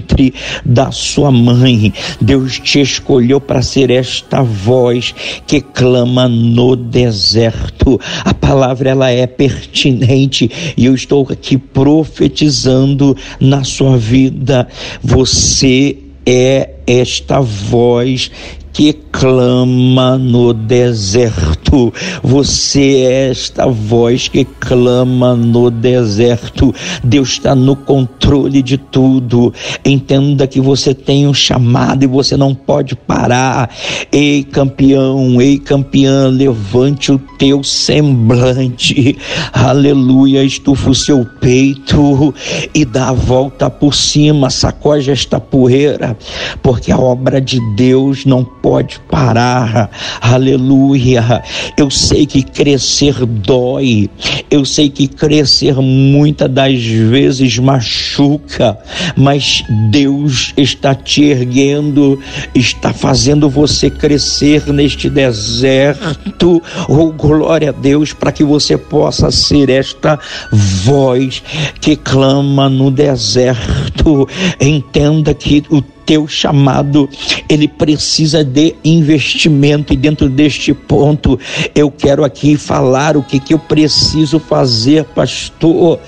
ventre 0.00 0.32
da 0.64 0.90
sua 0.90 1.30
mãe. 1.30 1.92
Deus 2.20 2.58
te 2.58 2.80
escolheu 2.80 3.40
para 3.40 3.62
ser 3.62 3.90
esta 3.90 4.42
voz 4.42 5.14
que 5.46 5.60
clama 5.60 6.28
no 6.28 6.74
deserto. 6.74 8.00
A 8.24 8.32
palavra 8.32 8.90
ela 8.90 9.10
é 9.10 9.26
pertinente 9.26 10.50
e 10.76 10.86
eu 10.86 10.94
estou 10.94 11.26
aqui 11.30 11.58
profetizando 11.58 13.16
na 13.38 13.62
sua 13.62 13.96
vida. 13.96 14.66
Você 15.02 15.98
é 16.24 16.70
esta 16.86 17.40
voz 17.40 18.30
que 18.72 18.92
clama 19.12 20.16
no 20.16 20.52
deserto. 20.52 21.92
Você 22.22 23.06
é 23.06 23.30
esta 23.30 23.66
voz 23.66 24.28
que 24.28 24.44
clama 24.44 25.34
no 25.34 25.70
deserto. 25.70 26.74
Deus 27.02 27.30
está 27.30 27.54
no 27.54 27.76
controle 27.76 28.62
de 28.62 28.78
tudo. 28.78 29.52
Entenda 29.84 30.46
que 30.46 30.60
você 30.60 30.94
tem 30.94 31.26
um 31.26 31.34
chamado 31.34 32.04
e 32.04 32.06
você 32.06 32.36
não 32.36 32.54
pode 32.54 32.94
parar. 32.94 33.70
Ei, 34.12 34.44
campeão, 34.44 35.40
ei, 35.40 35.58
campeã, 35.58 36.28
levante 36.28 37.12
o 37.12 37.18
teu 37.38 37.62
semblante. 37.62 39.16
Aleluia, 39.52 40.44
estufa 40.44 40.90
o 40.90 40.94
seu 40.94 41.24
peito 41.40 42.34
e 42.74 42.84
dá 42.84 43.08
a 43.08 43.12
volta 43.12 43.68
por 43.70 43.94
cima, 43.94 44.50
sacode 44.50 45.10
esta 45.10 45.40
poeira, 45.40 46.16
porque 46.62 46.92
a 46.92 46.98
obra 46.98 47.40
de 47.40 47.58
Deus 47.74 48.24
não 48.24 48.44
pode 48.44 48.99
parar. 49.00 49.90
Aleluia. 50.20 51.42
Eu 51.76 51.90
sei 51.90 52.26
que 52.26 52.42
crescer 52.42 53.24
dói. 53.26 54.08
Eu 54.50 54.64
sei 54.64 54.90
que 54.90 55.06
crescer 55.06 55.74
muitas 55.76 56.50
das 56.50 56.82
vezes 56.82 57.58
machuca, 57.58 58.78
mas 59.16 59.64
Deus 59.90 60.52
está 60.56 60.94
te 60.94 61.24
erguendo, 61.24 62.18
está 62.54 62.92
fazendo 62.92 63.48
você 63.48 63.88
crescer 63.88 64.66
neste 64.72 65.08
deserto. 65.08 66.62
Oh, 66.88 67.12
glória 67.12 67.70
a 67.70 67.72
Deus, 67.72 68.12
para 68.12 68.32
que 68.32 68.44
você 68.44 68.76
possa 68.76 69.30
ser 69.30 69.70
esta 69.70 70.18
voz 70.52 71.42
que 71.80 71.96
clama 71.96 72.68
no 72.68 72.90
deserto. 72.90 74.28
Entenda 74.60 75.32
que 75.34 75.62
o 75.70 75.80
teu 76.10 76.26
chamado, 76.26 77.08
ele 77.48 77.68
precisa 77.68 78.42
de 78.42 78.74
investimento. 78.84 79.92
E 79.92 79.96
dentro 79.96 80.28
deste 80.28 80.74
ponto, 80.74 81.38
eu 81.72 81.88
quero 81.88 82.24
aqui 82.24 82.56
falar 82.56 83.16
o 83.16 83.22
que, 83.22 83.38
que 83.38 83.54
eu 83.54 83.60
preciso 83.60 84.40
fazer, 84.40 85.04
pastor, 85.04 86.00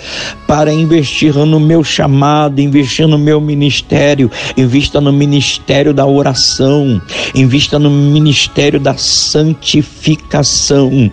para 0.45 0.75
investir 0.75 1.37
no 1.37 1.61
meu 1.61 1.85
chamado, 1.85 2.61
investir 2.61 3.07
no 3.07 3.17
meu 3.17 3.41
ministério, 3.41 4.29
invista 4.57 5.01
no 5.01 5.13
ministério 5.13 5.95
da 5.95 6.05
oração, 6.05 7.01
invista 7.33 7.79
no 7.79 7.89
ministério 7.89 8.81
da 8.81 8.97
santificação, 8.97 11.09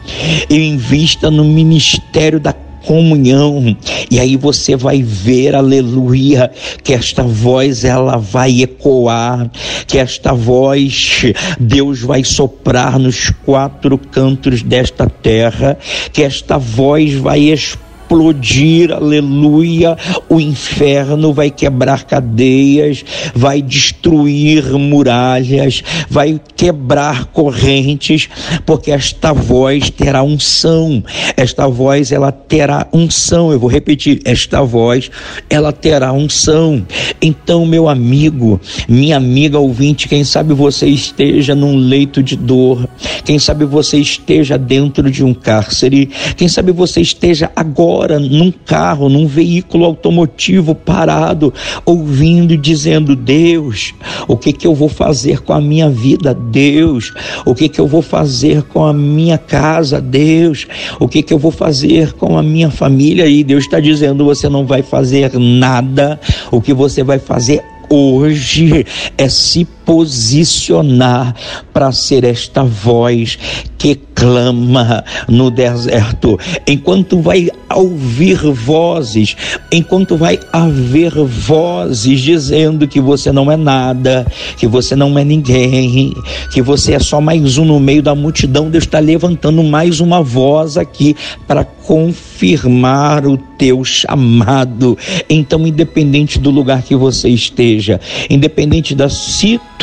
invista 0.49 1.29
no 1.29 1.43
ministério 1.43 2.39
da 2.39 2.55
comunhão. 2.85 3.75
E 4.09 4.19
aí 4.19 4.37
você 4.37 4.75
vai 4.75 5.01
ver, 5.01 5.55
aleluia, 5.55 6.51
que 6.83 6.93
esta 6.93 7.23
voz 7.23 7.83
ela 7.83 8.17
vai 8.17 8.61
ecoar, 8.61 9.49
que 9.87 9.97
esta 9.97 10.33
voz 10.33 11.23
Deus 11.59 12.01
vai 12.01 12.23
soprar 12.23 12.99
nos 12.99 13.31
quatro 13.45 13.97
cantos 13.97 14.61
desta 14.61 15.07
terra, 15.07 15.77
que 16.11 16.23
esta 16.23 16.57
voz 16.57 17.13
vai 17.13 17.39
expor 17.51 17.88
explodir, 18.09 18.91
aleluia. 18.91 19.95
O 20.27 20.39
inferno 20.39 21.31
vai 21.31 21.51
quebrar 21.51 22.05
cadeias, 22.05 23.05
vai 23.35 23.61
destruir 23.61 24.63
muralhas, 24.73 25.83
vai 26.09 26.41
quebrar 26.55 27.25
correntes, 27.25 28.27
porque 28.65 28.91
esta 28.91 29.31
voz 29.31 29.91
terá 29.91 30.23
unção. 30.23 31.03
Esta 31.37 31.67
voz 31.67 32.11
ela 32.11 32.31
terá 32.31 32.87
unção. 32.91 33.51
Eu 33.51 33.59
vou 33.59 33.69
repetir, 33.69 34.21
esta 34.25 34.63
voz 34.63 35.11
ela 35.47 35.71
terá 35.71 36.11
unção. 36.11 36.83
Então, 37.21 37.63
meu 37.65 37.87
amigo, 37.87 38.59
minha 38.87 39.17
amiga 39.17 39.59
ouvinte, 39.59 40.07
quem 40.07 40.23
sabe 40.23 40.53
você 40.53 40.87
esteja 40.87 41.53
num 41.53 41.75
leito 41.75 42.23
de 42.23 42.35
dor, 42.35 42.89
quem 43.23 43.37
sabe 43.37 43.65
você 43.65 43.97
esteja 43.97 44.57
dentro 44.57 45.11
de 45.11 45.23
um 45.23 45.33
cárcere, 45.33 46.09
quem 46.35 46.47
sabe 46.47 46.71
você 46.71 47.01
esteja 47.01 47.51
agora 47.55 47.98
num 48.07 48.51
carro, 48.51 49.09
num 49.09 49.27
veículo 49.27 49.85
automotivo 49.85 50.73
parado, 50.73 51.53
ouvindo 51.85 52.53
e 52.53 52.57
dizendo: 52.57 53.15
Deus, 53.15 53.93
o 54.27 54.37
que 54.37 54.53
que 54.53 54.65
eu 54.65 54.73
vou 54.73 54.89
fazer 54.89 55.41
com 55.41 55.53
a 55.53 55.59
minha 55.59 55.89
vida? 55.89 56.33
Deus, 56.33 57.13
o 57.45 57.53
que 57.53 57.67
que 57.67 57.79
eu 57.79 57.87
vou 57.87 58.01
fazer 58.01 58.63
com 58.63 58.85
a 58.85 58.93
minha 58.93 59.37
casa? 59.37 59.99
Deus, 59.99 60.67
o 60.99 61.07
que 61.07 61.21
que 61.21 61.33
eu 61.33 61.39
vou 61.39 61.51
fazer 61.51 62.13
com 62.13 62.37
a 62.37 62.43
minha 62.43 62.69
família? 62.69 63.27
E 63.27 63.43
Deus 63.43 63.65
está 63.65 63.79
dizendo: 63.79 64.25
você 64.25 64.47
não 64.47 64.65
vai 64.65 64.81
fazer 64.81 65.37
nada, 65.37 66.19
o 66.51 66.61
que 66.61 66.73
você 66.73 67.03
vai 67.03 67.19
fazer 67.19 67.61
hoje 67.89 68.85
é 69.17 69.27
se 69.27 69.65
posicionar 69.89 71.33
para 71.73 71.91
ser 71.91 72.23
esta 72.23 72.63
voz 72.63 73.39
que 73.75 73.95
clama 74.13 75.03
no 75.27 75.49
deserto. 75.49 76.37
Enquanto 76.67 77.19
vai 77.21 77.49
ouvir 77.73 78.37
vozes, 78.51 79.35
enquanto 79.71 80.15
vai 80.15 80.39
haver 80.53 81.11
vozes 81.25 82.21
dizendo 82.21 82.87
que 82.87 83.01
você 83.01 83.31
não 83.31 83.51
é 83.51 83.57
nada, 83.57 84.27
que 84.57 84.67
você 84.67 84.95
não 84.95 85.17
é 85.17 85.23
ninguém, 85.23 86.13
que 86.53 86.61
você 86.61 86.93
é 86.93 86.99
só 86.99 87.19
mais 87.19 87.57
um 87.57 87.65
no 87.65 87.79
meio 87.79 88.03
da 88.03 88.13
multidão, 88.13 88.69
Deus 88.69 88.83
está 88.83 88.99
levantando 88.99 89.63
mais 89.63 89.99
uma 89.99 90.21
voz 90.21 90.77
aqui 90.77 91.15
para 91.47 91.63
confirmar 91.63 93.25
o 93.25 93.37
teu 93.37 93.83
chamado. 93.83 94.95
Então, 95.27 95.65
independente 95.65 96.37
do 96.37 96.51
lugar 96.51 96.83
que 96.83 96.95
você 96.95 97.29
esteja, 97.29 97.99
independente 98.29 98.93
da 98.93 99.09
situação 99.09 99.78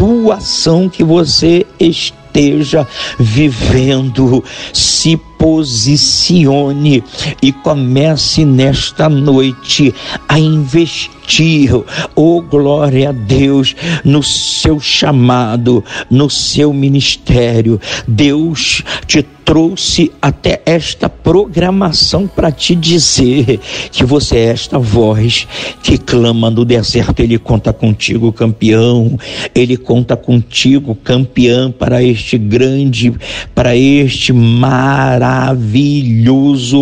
que 0.92 1.02
você 1.04 1.66
esteja 1.78 2.86
vivendo, 3.18 4.44
se 4.72 5.16
posicione 5.38 7.02
e 7.42 7.52
comece 7.52 8.44
nesta 8.44 9.08
noite 9.08 9.94
a 10.28 10.38
investir, 10.38 11.70
oh 12.14 12.42
glória 12.42 13.10
a 13.10 13.12
Deus, 13.12 13.74
no 14.04 14.22
seu 14.22 14.80
chamado, 14.80 15.84
no 16.10 16.28
seu 16.28 16.72
ministério. 16.72 17.80
Deus 18.06 18.82
te 19.06 19.22
trouxe 19.46 20.12
até 20.20 20.60
esta 20.66 21.08
programação 21.08 22.26
para 22.26 22.50
te 22.50 22.74
dizer 22.74 23.60
que 23.92 24.04
você 24.04 24.38
é 24.38 24.46
esta 24.46 24.76
voz 24.76 25.46
que 25.84 25.96
clama 25.96 26.50
no 26.50 26.64
deserto. 26.64 27.20
Ele 27.20 27.38
conta 27.38 27.72
contigo, 27.72 28.32
campeão. 28.32 29.16
Ele 29.54 29.76
conta 29.76 30.16
contigo, 30.16 30.96
campeão, 30.96 31.70
para 31.70 32.02
este 32.02 32.36
grande, 32.36 33.14
para 33.54 33.76
este 33.76 34.32
maravilhoso 34.32 35.54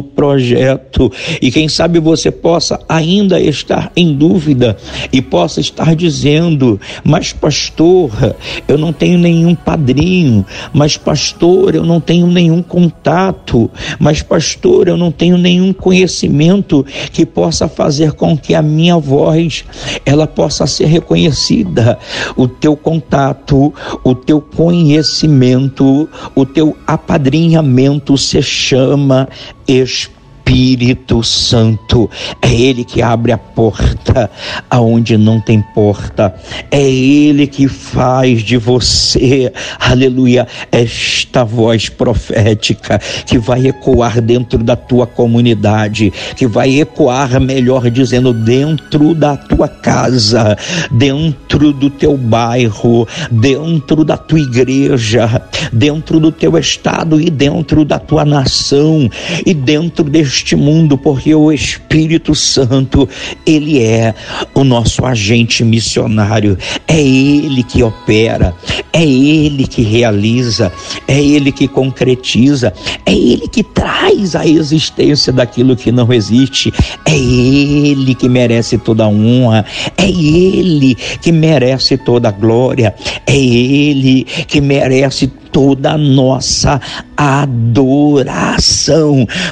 projeto. 0.03 1.13
E 1.43 1.51
quem 1.51 1.69
sabe 1.69 2.01
você 2.01 2.31
possa 2.31 2.81
ainda 2.89 3.39
estar 3.39 3.93
em 3.95 4.15
dúvida 4.15 4.75
e 5.13 5.21
possa 5.21 5.61
estar 5.61 5.95
dizendo: 5.95 6.81
Mas, 7.05 7.31
pastor, 7.31 8.35
eu 8.67 8.79
não 8.79 8.91
tenho 8.91 9.19
nenhum 9.19 9.55
padrinho, 9.55 10.47
mas, 10.73 10.97
pastor, 10.97 11.75
eu 11.75 11.85
não 11.85 12.01
tenho 12.01 12.27
nenhum 12.27 12.54
nenhum 12.55 12.63
contato, 12.63 13.71
mas 13.99 14.23
pastor, 14.23 14.89
eu 14.89 14.97
não 14.97 15.11
tenho 15.11 15.37
nenhum 15.37 15.73
conhecimento 15.73 16.85
que 17.13 17.27
possa 17.27 17.69
fazer 17.69 18.13
com 18.13 18.37
que 18.37 18.55
a 18.55 18.63
minha 18.63 18.97
voz 18.97 19.65
ela 20.07 20.27
possa 20.27 20.67
ser 20.67 20.87
reconhecida. 20.87 21.99
O 22.37 22.47
teu 22.47 22.77
contato, 22.77 23.73
o 24.05 24.15
teu 24.15 24.41
conhecimento, 24.41 26.09
o 26.35 26.47
teu 26.47 26.77
apadrinhamento 26.87 28.17
se 28.17 28.41
chama 28.43 29.29
Espírito 29.67 30.24
Espírito 30.45 31.23
Santo. 31.23 32.11
É 32.41 32.53
Ele 32.53 32.85
que 32.85 33.01
abre 33.01 33.33
a 33.33 33.39
porta 33.39 34.31
aonde 34.69 35.17
não 35.17 35.41
tem 35.41 35.63
porta. 35.75 36.35
É 36.71 36.83
Ele 36.83 37.47
que 37.47 37.67
faz 37.67 38.43
de 38.43 38.59
você, 38.59 39.51
aleluia, 39.81 40.47
esta 40.71 41.45
voz 41.45 41.89
profética 41.89 43.01
que 43.27 43.39
vai 43.39 43.67
ecoar 43.67 44.21
dentro 44.21 44.63
da 44.63 44.77
tua 44.77 45.07
comunidade, 45.07 46.13
que 46.37 46.47
vai 46.47 46.79
ecoar, 46.79 47.41
melhor 47.41 47.91
dizendo, 47.91 48.33
dentro 48.33 49.15
da 49.15 49.37
tua 49.37 49.67
casa, 49.67 50.57
dentro 50.91 51.73
do 51.73 51.89
teu 51.89 52.19
bairro, 52.19 53.09
dentro 53.31 54.05
da 54.05 54.17
tua 54.19 54.41
igreja, 54.41 55.43
dentro 55.73 56.21
do 56.21 56.31
teu 56.31 56.59
estado 56.59 57.21
e 57.21 57.31
dentro 57.31 57.85
da 57.85 57.99
tua 57.99 58.25
nação 58.25 59.09
e 59.47 59.55
dentro 59.55 60.05
deste 60.05 60.34
neste 60.35 60.57
mundo, 60.57 60.99
porque 60.99 61.33
o 61.33 61.53
Espírito 61.53 62.35
Santo, 62.35 63.09
ele 63.47 63.81
é 63.81 64.13
o 64.53 64.65
nosso 64.65 65.07
agente 65.07 65.63
missionário, 65.63 66.59
é 66.89 67.01
ele 67.01 67.63
que 67.63 67.85
opera, 67.85 68.53
é 68.93 69.05
ele 69.05 69.65
que 69.65 69.83
realiza, 69.83 70.73
é 71.07 71.23
ele 71.23 71.53
que 71.53 71.69
concretiza, 71.69 72.73
é 73.07 73.13
ele 73.13 73.47
que 73.47 73.63
traz 73.63 74.35
a 74.35 74.45
existência 74.45 75.33
daquilo 75.33 75.77
que 75.77 75.93
não 75.93 76.13
existe, 76.13 76.73
é 77.05 77.17
ele 77.17 78.13
que 78.17 78.29
merece 78.29 78.77
toda 78.77 79.05
a 79.05 79.09
honra, 79.09 79.65
é 79.97 80.09
ele 80.09 80.97
que 81.23 81.31
merece 81.31 81.97
toda 81.97 82.29
a 82.29 82.33
glória, 82.33 82.93
é 83.25 83.37
ele 83.37 84.25
que 84.49 84.61
merece 84.61 85.31
toda 85.55 85.93
a 85.93 85.99
nossa 85.99 86.81
adoração, 87.17 88.85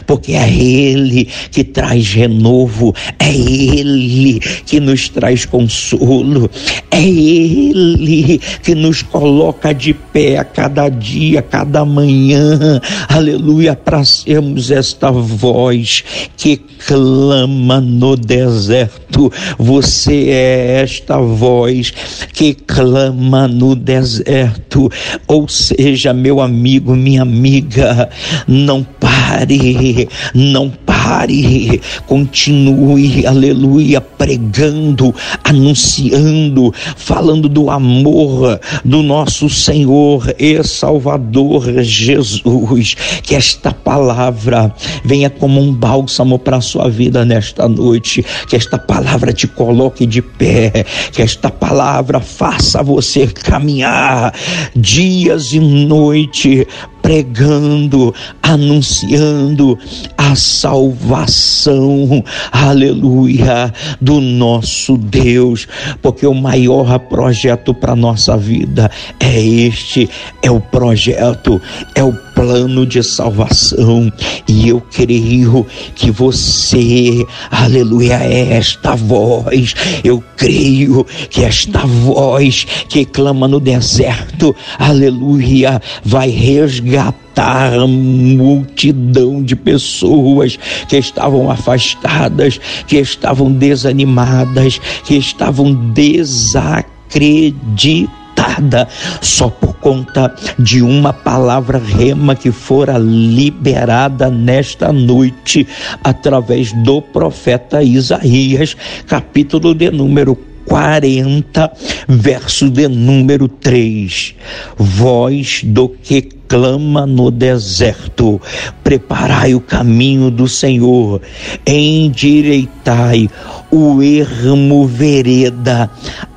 porque 0.04 0.32
é 0.32 0.52
Ele 0.52 1.28
que 1.52 1.62
traz 1.62 2.12
renovo, 2.12 2.92
é 3.20 3.32
Ele 3.32 4.40
que 4.66 4.80
nos 4.80 5.08
traz 5.08 5.44
consolo, 5.46 6.50
é 6.90 7.00
Ele 7.00 8.40
que 8.64 8.74
nos 8.74 9.02
coloca 9.02 9.72
de 9.72 9.94
pé 9.94 10.38
a 10.38 10.44
cada 10.44 10.88
dia, 10.88 11.38
a 11.38 11.42
cada 11.42 11.84
manhã, 11.84 12.80
aleluia, 13.08 13.76
para 13.76 14.04
sermos 14.04 14.72
esta 14.72 15.12
voz 15.12 16.02
que 16.36 16.56
clama 16.56 17.80
no 17.80 18.16
deserto. 18.16 19.30
Você 19.56 20.30
é 20.30 20.80
esta 20.82 21.18
voz 21.18 21.92
que 22.32 22.54
clama 22.54 23.46
no 23.46 23.76
deserto, 23.76 24.90
ou 25.28 25.46
seja, 25.46 25.91
Seja 25.92 26.14
meu 26.14 26.40
amigo, 26.40 26.96
minha 26.96 27.20
amiga, 27.20 28.08
não 28.48 28.82
pare, 28.82 30.08
não 30.34 30.70
pare, 30.70 31.82
continue, 32.06 33.26
aleluia, 33.26 34.00
pregando, 34.00 35.14
anunciando, 35.44 36.72
falando 36.96 37.46
do 37.46 37.68
amor 37.68 38.58
do 38.82 39.02
nosso 39.02 39.50
Senhor 39.50 40.34
e 40.38 40.64
Salvador 40.64 41.82
Jesus. 41.82 42.96
Que 43.22 43.34
esta 43.34 43.70
palavra 43.70 44.74
venha 45.04 45.28
como 45.28 45.60
um 45.60 45.74
bálsamo 45.74 46.38
para 46.38 46.56
a 46.56 46.62
sua 46.62 46.88
vida 46.88 47.22
nesta 47.22 47.68
noite, 47.68 48.24
que 48.48 48.56
esta 48.56 48.78
palavra 48.78 49.30
te 49.30 49.46
coloque 49.46 50.06
de 50.06 50.22
pé, 50.22 50.86
que 51.12 51.20
esta 51.20 51.50
palavra 51.50 52.18
faça 52.18 52.82
você 52.82 53.26
caminhar 53.26 54.32
dias 54.74 55.52
e 55.52 55.60
noite 55.86 56.66
pregando, 57.02 58.14
anunciando 58.40 59.76
a 60.16 60.36
salvação, 60.36 62.24
aleluia, 62.52 63.72
do 64.00 64.20
nosso 64.20 64.96
Deus, 64.96 65.66
porque 66.00 66.26
o 66.26 66.32
maior 66.32 66.98
projeto 67.00 67.74
para 67.74 67.96
nossa 67.96 68.36
vida 68.36 68.90
é 69.18 69.40
este, 69.40 70.08
é 70.42 70.50
o 70.50 70.60
projeto, 70.60 71.60
é 71.96 72.04
o 72.04 72.12
plano 72.34 72.86
de 72.86 73.02
salvação, 73.02 74.10
e 74.48 74.68
eu 74.68 74.80
creio 74.80 75.66
que 75.94 76.10
você, 76.10 77.26
aleluia, 77.50 78.14
é 78.22 78.54
esta 78.54 78.94
voz, 78.94 79.74
eu 80.04 80.22
creio 80.36 81.04
que 81.28 81.42
esta 81.42 81.80
voz 81.80 82.64
que 82.88 83.04
clama 83.04 83.48
no 83.48 83.58
deserto, 83.58 84.54
aleluia, 84.78 85.80
vai 86.04 86.30
resgatar 86.30 86.91
resgatar 86.92 87.72
a 87.72 87.86
multidão 87.86 89.42
de 89.42 89.56
pessoas 89.56 90.58
que 90.86 90.98
estavam 90.98 91.50
afastadas, 91.50 92.60
que 92.86 92.98
estavam 92.98 93.50
desanimadas, 93.50 94.78
que 95.04 95.16
estavam 95.16 95.72
desacreditadas 95.92 98.88
só 99.20 99.48
por 99.48 99.74
conta 99.74 100.34
de 100.58 100.82
uma 100.82 101.12
palavra 101.12 101.78
rema 101.78 102.34
que 102.34 102.50
fora 102.50 102.98
liberada 102.98 104.28
nesta 104.28 104.92
noite 104.92 105.64
através 106.04 106.72
do 106.72 107.00
profeta 107.00 107.82
Isaías, 107.82 108.76
capítulo 109.06 109.74
de 109.74 109.90
número 109.90 110.36
40, 110.66 111.72
verso 112.08 112.70
de 112.70 112.88
número 112.88 113.48
3. 113.48 114.34
Voz 114.76 115.62
do 115.64 115.88
que 115.88 116.41
clama 116.52 117.06
no 117.06 117.30
deserto. 117.30 118.38
Preparai 118.84 119.54
o 119.54 119.60
caminho 119.60 120.30
do 120.30 120.46
Senhor, 120.46 121.22
endireitai 121.66 123.30
o 123.70 124.02
ermo 124.02 124.86
vereda 124.86 125.90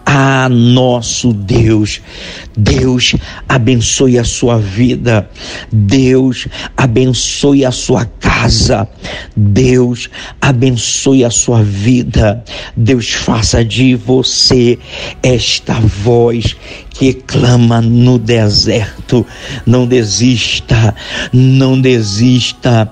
a 0.05 0.47
nosso 0.47 1.33
Deus. 1.33 1.99
Deus 2.55 3.15
abençoe 3.49 4.17
a 4.17 4.23
sua 4.23 4.57
vida. 4.57 5.29
Deus 5.69 6.47
abençoe 6.77 7.65
a 7.65 7.71
sua 7.71 8.05
casa. 8.05 8.87
Deus 9.35 10.09
abençoe 10.39 11.25
a 11.25 11.29
sua 11.29 11.61
vida. 11.61 12.41
Deus 12.77 13.11
faça 13.11 13.65
de 13.65 13.95
você 13.95 14.79
esta 15.21 15.73
voz 15.73 16.55
que 16.97 17.13
clama 17.13 17.81
no 17.81 18.17
deserto. 18.17 19.25
Não 19.65 19.85
desista, 19.85 20.95
não 21.31 21.79
desista 21.79 22.91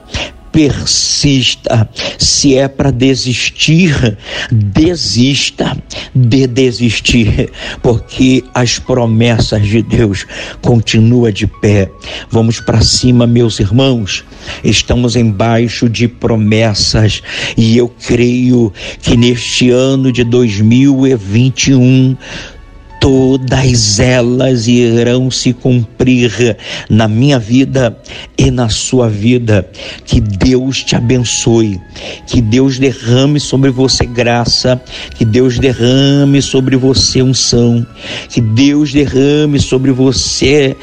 persista. 0.54 1.89
Se 2.18 2.56
é 2.56 2.68
para 2.68 2.92
desistir, 2.92 4.18
desista 4.52 5.76
de 6.13 6.46
desistir, 6.46 7.52
porque 7.82 8.44
as 8.54 8.78
promessas 8.78 9.68
de 9.68 9.82
Deus 9.82 10.26
continuam 10.62 11.32
de 11.32 11.48
pé. 11.48 11.89
Vamos 12.30 12.60
para 12.60 12.82
cima, 12.82 13.26
meus 13.26 13.60
irmãos. 13.60 14.24
Estamos 14.63 15.16
embaixo 15.16 15.89
de 15.89 16.08
promessas 16.08 17.24
e 17.58 17.76
eu 17.76 17.89
creio 17.89 18.72
que 19.02 19.18
neste 19.18 19.72
ano 19.72 20.12
de 20.12 20.24
2021 20.24 22.16
todas 23.04 24.00
elas 24.00 24.66
irão 24.66 25.30
se 25.30 25.52
cumprir 25.52 26.56
na 26.89 27.06
minha 27.06 27.38
vida 27.38 27.98
e 28.38 28.50
na 28.50 28.70
sua 28.70 29.10
vida. 29.10 29.70
Que 30.06 30.22
Deus 30.22 30.86
te 30.86 30.96
abençoe, 30.96 31.82
que 32.26 32.42
Deus 32.42 32.80
derrame 32.80 33.42
sobre 33.42 33.72
você 33.72 34.06
graça, 34.06 34.82
que 35.18 35.26
Deus 35.26 35.60
derrame 35.60 36.42
sobre 36.42 36.78
você 36.78 37.22
unção, 37.22 37.86
que 38.30 38.39
Deus 38.39 38.94
derrame 38.94 39.60
sobre 39.60 39.92
você 39.92 40.74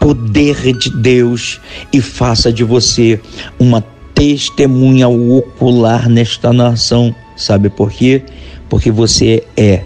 poder 0.00 0.76
de 0.76 0.90
Deus 0.90 1.60
e 1.92 2.00
faça 2.00 2.52
de 2.52 2.64
você 2.64 3.20
uma 3.56 3.84
testemunha 4.12 5.06
ocular 5.06 6.08
nesta 6.08 6.52
nação. 6.52 7.14
Sabe 7.36 7.68
por 7.68 7.92
quê? 7.92 8.24
Porque 8.68 8.90
você 8.90 9.44
é 9.56 9.84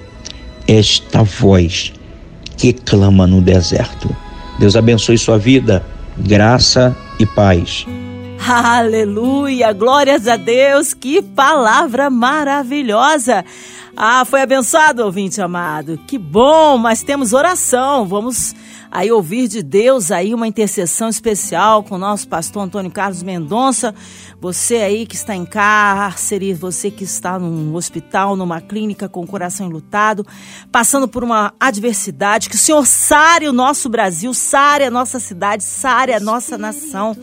esta 0.67 1.23
voz 1.23 1.93
que 2.57 2.73
clama 2.73 3.27
no 3.27 3.41
deserto. 3.41 4.15
Deus 4.59 4.77
abençoe 4.77 5.19
sua 5.19 5.39
vida, 5.39 5.85
graça 6.17 6.97
e 7.19 7.27
paz. 7.27 7.87
Aleluia! 8.47 9.73
Glórias 9.73 10.27
a 10.27 10.37
Deus! 10.37 10.95
Que 10.95 11.23
palavra 11.23 12.11
maravilhosa! 12.11 13.45
Ah, 13.95 14.25
foi 14.25 14.41
abençoado, 14.41 15.05
ouvinte 15.05 15.41
amado. 15.41 15.99
Que 16.07 16.17
bom, 16.17 16.79
mas 16.79 17.03
temos 17.03 17.35
oração. 17.35 18.07
Vamos 18.07 18.55
aí 18.91 19.13
ouvir 19.13 19.49
de 19.49 19.63
Deus 19.63 20.11
aí 20.11 20.33
uma 20.33 20.49
intercessão 20.49 21.11
especial 21.11 21.83
com 21.83 21.97
o 21.97 21.99
nosso 21.99 22.27
pastor 22.27 22.63
Antônio 22.63 22.91
Carlos 22.91 23.23
Mendonça. 23.23 23.95
Você 24.41 24.77
aí 24.77 25.07
que 25.07 25.15
está 25.15 25.37
em 25.37 25.45
cárcere, 25.45 26.55
você 26.55 26.91
que 26.91 27.05
está 27.05 27.39
num 27.39 27.75
hospital, 27.75 28.35
numa 28.35 28.63
clínica 28.63 29.11
com 29.11 29.21
o 29.21 29.27
coração 29.27 29.67
enlutado, 29.67 30.27
passando 30.73 31.07
por 31.07 31.23
uma 31.23 31.53
adversidade, 31.61 32.49
que 32.49 32.57
o 32.57 32.59
Senhor 32.59 32.87
sare 32.87 33.47
o 33.47 33.53
nosso 33.53 33.91
Brasil, 33.91 34.33
sare 34.33 34.85
a 34.85 34.91
nossa 34.91 35.21
cidade, 35.21 35.63
sare 35.63 36.15
a 36.15 36.19
nossa 36.19 36.57
nação. 36.57 37.15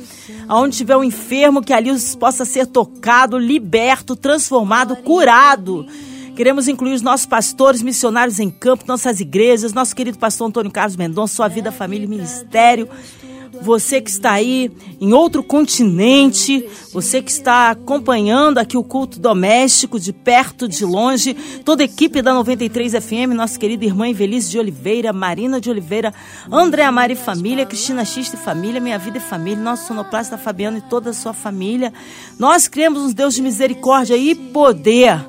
Aonde 0.48 0.78
tiver 0.78 0.96
um 0.96 1.04
enfermo, 1.04 1.64
que 1.64 1.74
ali 1.74 1.90
possa 2.20 2.46
ser 2.46 2.68
tocado, 2.68 3.40
liberto, 3.40 4.16
transformado, 4.16 4.96
curado. 4.98 5.86
Queremos 6.40 6.70
incluir 6.70 6.94
os 6.94 7.02
nossos 7.02 7.26
pastores, 7.26 7.82
missionários 7.82 8.40
em 8.40 8.50
campo, 8.50 8.86
nossas 8.88 9.20
igrejas, 9.20 9.74
nosso 9.74 9.94
querido 9.94 10.18
pastor 10.18 10.48
Antônio 10.48 10.72
Carlos 10.72 10.96
Mendonça, 10.96 11.36
sua 11.36 11.50
vida, 11.50 11.70
família 11.70 12.06
e 12.06 12.08
ministério. 12.08 12.88
Você 13.62 14.00
que 14.00 14.10
está 14.10 14.32
aí 14.32 14.72
em 15.02 15.12
outro 15.12 15.44
continente, 15.44 16.66
você 16.94 17.22
que 17.22 17.30
está 17.30 17.72
acompanhando 17.72 18.58
aqui 18.58 18.78
o 18.78 18.84
culto 18.86 19.20
doméstico 19.20 20.00
de 20.00 20.14
perto, 20.14 20.66
de 20.66 20.86
longe, 20.86 21.34
toda 21.66 21.84
a 21.84 21.86
equipe 21.86 22.22
da 22.22 22.34
93 22.34 22.94
FM, 22.94 23.34
nossa 23.36 23.60
querida 23.60 23.84
irmã 23.84 24.08
Invelise 24.08 24.50
de 24.50 24.58
Oliveira, 24.58 25.12
Marina 25.12 25.60
de 25.60 25.70
Oliveira, 25.70 26.14
André 26.50 26.84
Amari 26.84 27.16
Família, 27.16 27.66
Cristina 27.66 28.06
Xista 28.06 28.38
e 28.38 28.40
Família, 28.40 28.80
Minha 28.80 28.98
Vida 28.98 29.18
e 29.18 29.22
Família, 29.22 29.62
nosso 29.62 29.88
sonoplasta 29.88 30.38
Fabiano 30.38 30.78
e 30.78 30.82
toda 30.90 31.10
a 31.10 31.14
sua 31.14 31.34
família. 31.34 31.92
Nós 32.40 32.66
cremos 32.66 33.02
um 33.02 33.12
Deus 33.12 33.36
de 33.36 33.42
misericórdia 33.42 34.16
e 34.16 34.34
poder 34.34 35.20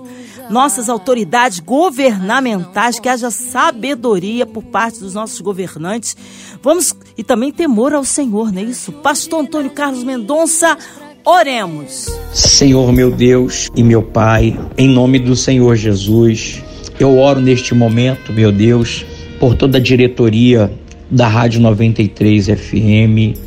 nossas 0.50 0.88
autoridades 0.88 1.60
governamentais, 1.60 2.98
que 2.98 3.08
haja 3.08 3.30
sabedoria 3.30 4.44
por 4.44 4.62
parte 4.64 5.00
dos 5.00 5.14
nossos 5.14 5.40
governantes. 5.40 6.16
Vamos 6.62 6.94
e 7.16 7.22
também 7.22 7.52
temor 7.52 7.94
ao 7.94 8.04
Senhor, 8.04 8.52
não 8.52 8.60
é 8.60 8.64
isso? 8.64 8.92
Pastor 8.92 9.42
Antônio 9.42 9.70
Carlos 9.70 10.02
Mendonça, 10.04 10.76
oremos. 11.24 12.08
Senhor 12.32 12.92
meu 12.92 13.10
Deus 13.10 13.68
e 13.74 13.82
meu 13.82 14.02
Pai, 14.02 14.58
em 14.76 14.88
nome 14.88 15.18
do 15.18 15.36
Senhor 15.36 15.76
Jesus, 15.76 16.62
eu 16.98 17.18
oro 17.18 17.40
neste 17.40 17.74
momento, 17.74 18.32
meu 18.32 18.52
Deus, 18.52 19.06
por 19.38 19.54
toda 19.54 19.78
a 19.78 19.80
diretoria 19.80 20.70
da 21.10 21.26
Rádio 21.26 21.60
93 21.60 22.46
FM, 22.46 23.38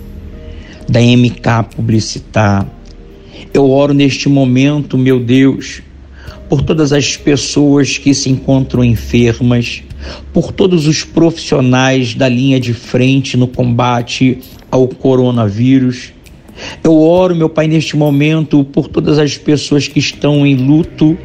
da 0.90 1.00
MK 1.00 1.76
Publicitar. 1.76 2.68
Eu 3.54 3.70
oro 3.70 3.94
neste 3.94 4.28
momento, 4.28 4.98
meu 4.98 5.20
Deus, 5.20 5.82
por 6.54 6.62
todas 6.62 6.94
as 6.94 7.18
pessoas 7.18 7.98
que 7.98 8.14
se 8.14 8.30
encontram 8.30 8.84
enfermas, 8.84 9.82
por 10.32 10.52
todos 10.52 10.86
os 10.86 11.04
profissionais 11.04 12.14
da 12.14 12.30
linha 12.30 12.60
de 12.60 12.76
frente 12.76 13.36
no 13.36 13.48
combate 13.48 14.38
ao 14.70 14.88
coronavírus. 14.88 16.14
Eu 16.84 17.02
oro, 17.02 17.36
meu 17.36 17.50
Pai, 17.50 17.68
neste 17.68 17.98
momento 17.98 18.64
por 18.66 18.88
todas 18.88 19.18
as 19.18 19.36
pessoas 19.36 19.88
que 19.88 19.98
estão 19.98 20.46
em 20.46 20.54
luto 20.54 21.18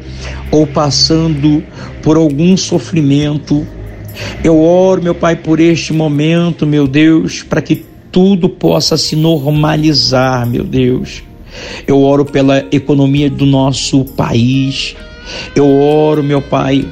ou 0.49 0.65
passando 0.65 1.63
por 2.01 2.17
algum 2.17 2.57
sofrimento. 2.57 3.67
Eu 4.43 4.59
oro, 4.59 5.03
meu 5.03 5.13
Pai, 5.13 5.35
por 5.35 5.59
este 5.59 5.93
momento, 5.93 6.65
meu 6.65 6.87
Deus, 6.87 7.43
para 7.43 7.61
que 7.61 7.85
tudo 8.11 8.49
possa 8.49 8.97
se 8.97 9.15
normalizar, 9.15 10.49
meu 10.49 10.63
Deus. 10.63 11.21
Eu 11.85 12.01
oro 12.01 12.25
pela 12.25 12.65
economia 12.71 13.29
do 13.29 13.45
nosso 13.45 14.03
país. 14.05 14.95
Eu 15.55 15.79
oro, 15.79 16.23
meu 16.23 16.41
Pai, 16.41 16.85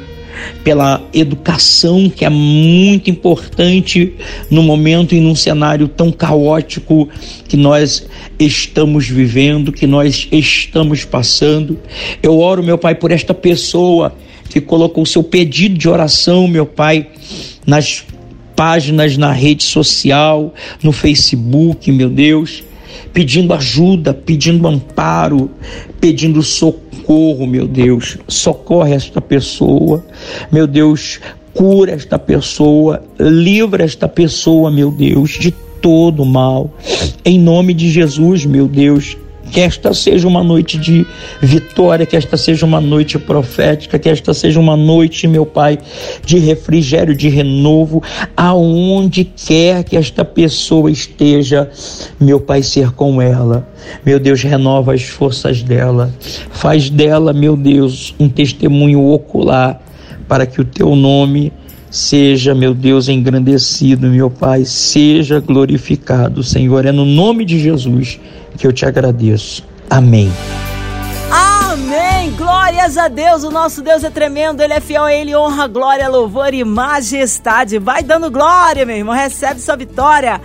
pela 0.63 1.01
educação 1.13 2.09
que 2.09 2.25
é 2.25 2.29
muito 2.29 3.09
importante 3.09 4.13
no 4.49 4.61
momento 4.61 5.15
e 5.15 5.19
num 5.19 5.35
cenário 5.35 5.87
tão 5.87 6.11
caótico 6.11 7.09
que 7.47 7.57
nós 7.57 8.05
estamos 8.39 9.07
vivendo, 9.07 9.71
que 9.71 9.87
nós 9.87 10.27
estamos 10.31 11.05
passando. 11.05 11.79
Eu 12.21 12.39
oro, 12.39 12.63
meu 12.63 12.77
Pai, 12.77 12.95
por 12.95 13.11
esta 13.11 13.33
pessoa 13.33 14.15
que 14.49 14.61
colocou 14.61 15.03
o 15.03 15.07
seu 15.07 15.23
pedido 15.23 15.77
de 15.77 15.89
oração, 15.89 16.47
meu 16.47 16.65
Pai, 16.65 17.07
nas 17.65 18.03
páginas 18.55 19.17
na 19.17 19.31
rede 19.31 19.63
social, 19.63 20.53
no 20.81 20.91
Facebook, 20.91 21.91
meu 21.91 22.09
Deus, 22.09 22.63
pedindo 23.13 23.53
ajuda, 23.53 24.13
pedindo 24.13 24.67
amparo, 24.67 25.51
pedindo 25.99 26.41
socorro 26.41 26.86
socorro, 27.07 27.47
meu 27.47 27.65
Deus. 27.65 28.17
Socorre 28.27 28.93
esta 28.93 29.21
pessoa, 29.21 30.03
meu 30.51 30.67
Deus. 30.67 31.19
Cura 31.53 31.93
esta 31.93 32.19
pessoa, 32.19 33.01
livra 33.19 33.83
esta 33.83 34.07
pessoa, 34.07 34.69
meu 34.69 34.91
Deus, 34.91 35.31
de 35.39 35.51
todo 35.81 36.23
mal. 36.23 36.69
Em 37.25 37.39
nome 37.39 37.73
de 37.73 37.89
Jesus, 37.89 38.45
meu 38.45 38.67
Deus, 38.67 39.17
que 39.51 39.61
esta 39.61 39.93
seja 39.93 40.27
uma 40.27 40.43
noite 40.43 40.77
de 40.77 41.05
vitória, 41.41 42.05
que 42.05 42.15
esta 42.15 42.37
seja 42.37 42.65
uma 42.65 42.81
noite 42.81 43.17
profética, 43.17 43.97
que 43.97 44.09
esta 44.09 44.33
seja 44.33 44.59
uma 44.59 44.75
noite, 44.75 45.27
meu 45.27 45.45
Pai, 45.45 45.77
de 46.25 46.37
refrigério, 46.39 47.15
de 47.15 47.29
renovo, 47.29 48.03
aonde 48.35 49.23
quer 49.23 49.83
que 49.83 49.95
esta 49.97 50.23
pessoa 50.23 50.91
esteja, 50.91 51.69
meu 52.19 52.39
Pai, 52.39 52.61
ser 52.61 52.91
com 52.91 53.21
ela. 53.21 53.67
Meu 54.05 54.19
Deus, 54.19 54.41
renova 54.43 54.93
as 54.93 55.03
forças 55.03 55.61
dela, 55.63 56.13
faz 56.51 56.89
dela, 56.89 57.33
meu 57.33 57.55
Deus, 57.55 58.13
um 58.19 58.27
testemunho 58.27 59.07
ocular 59.07 59.81
para 60.27 60.45
que 60.45 60.59
o 60.59 60.65
teu 60.65 60.95
nome 60.95 61.53
seja, 61.89 62.53
meu 62.53 62.73
Deus, 62.73 63.07
engrandecido, 63.09 64.07
meu 64.07 64.29
Pai, 64.29 64.65
seja 64.65 65.39
glorificado, 65.39 66.43
Senhor. 66.43 66.85
É 66.85 66.91
no 66.91 67.05
nome 67.05 67.45
de 67.45 67.59
Jesus 67.59 68.19
que 68.57 68.65
eu 68.65 68.73
te 68.73 68.85
agradeço. 68.85 69.63
Amém. 69.89 70.31
Amém! 71.31 72.31
Glórias 72.31 72.97
a 72.97 73.07
Deus! 73.07 73.43
O 73.43 73.51
nosso 73.51 73.81
Deus 73.81 74.03
é 74.03 74.09
tremendo, 74.09 74.61
Ele 74.61 74.73
é 74.73 74.79
fiel 74.79 75.07
Ele, 75.07 75.35
honra, 75.35 75.67
glória, 75.67 76.07
louvor 76.09 76.53
e 76.53 76.63
majestade. 76.63 77.79
Vai 77.79 78.03
dando 78.03 78.31
glória, 78.31 78.85
meu 78.85 78.95
irmão, 78.95 79.15
recebe 79.15 79.59
sua 79.59 79.75
vitória. 79.75 80.41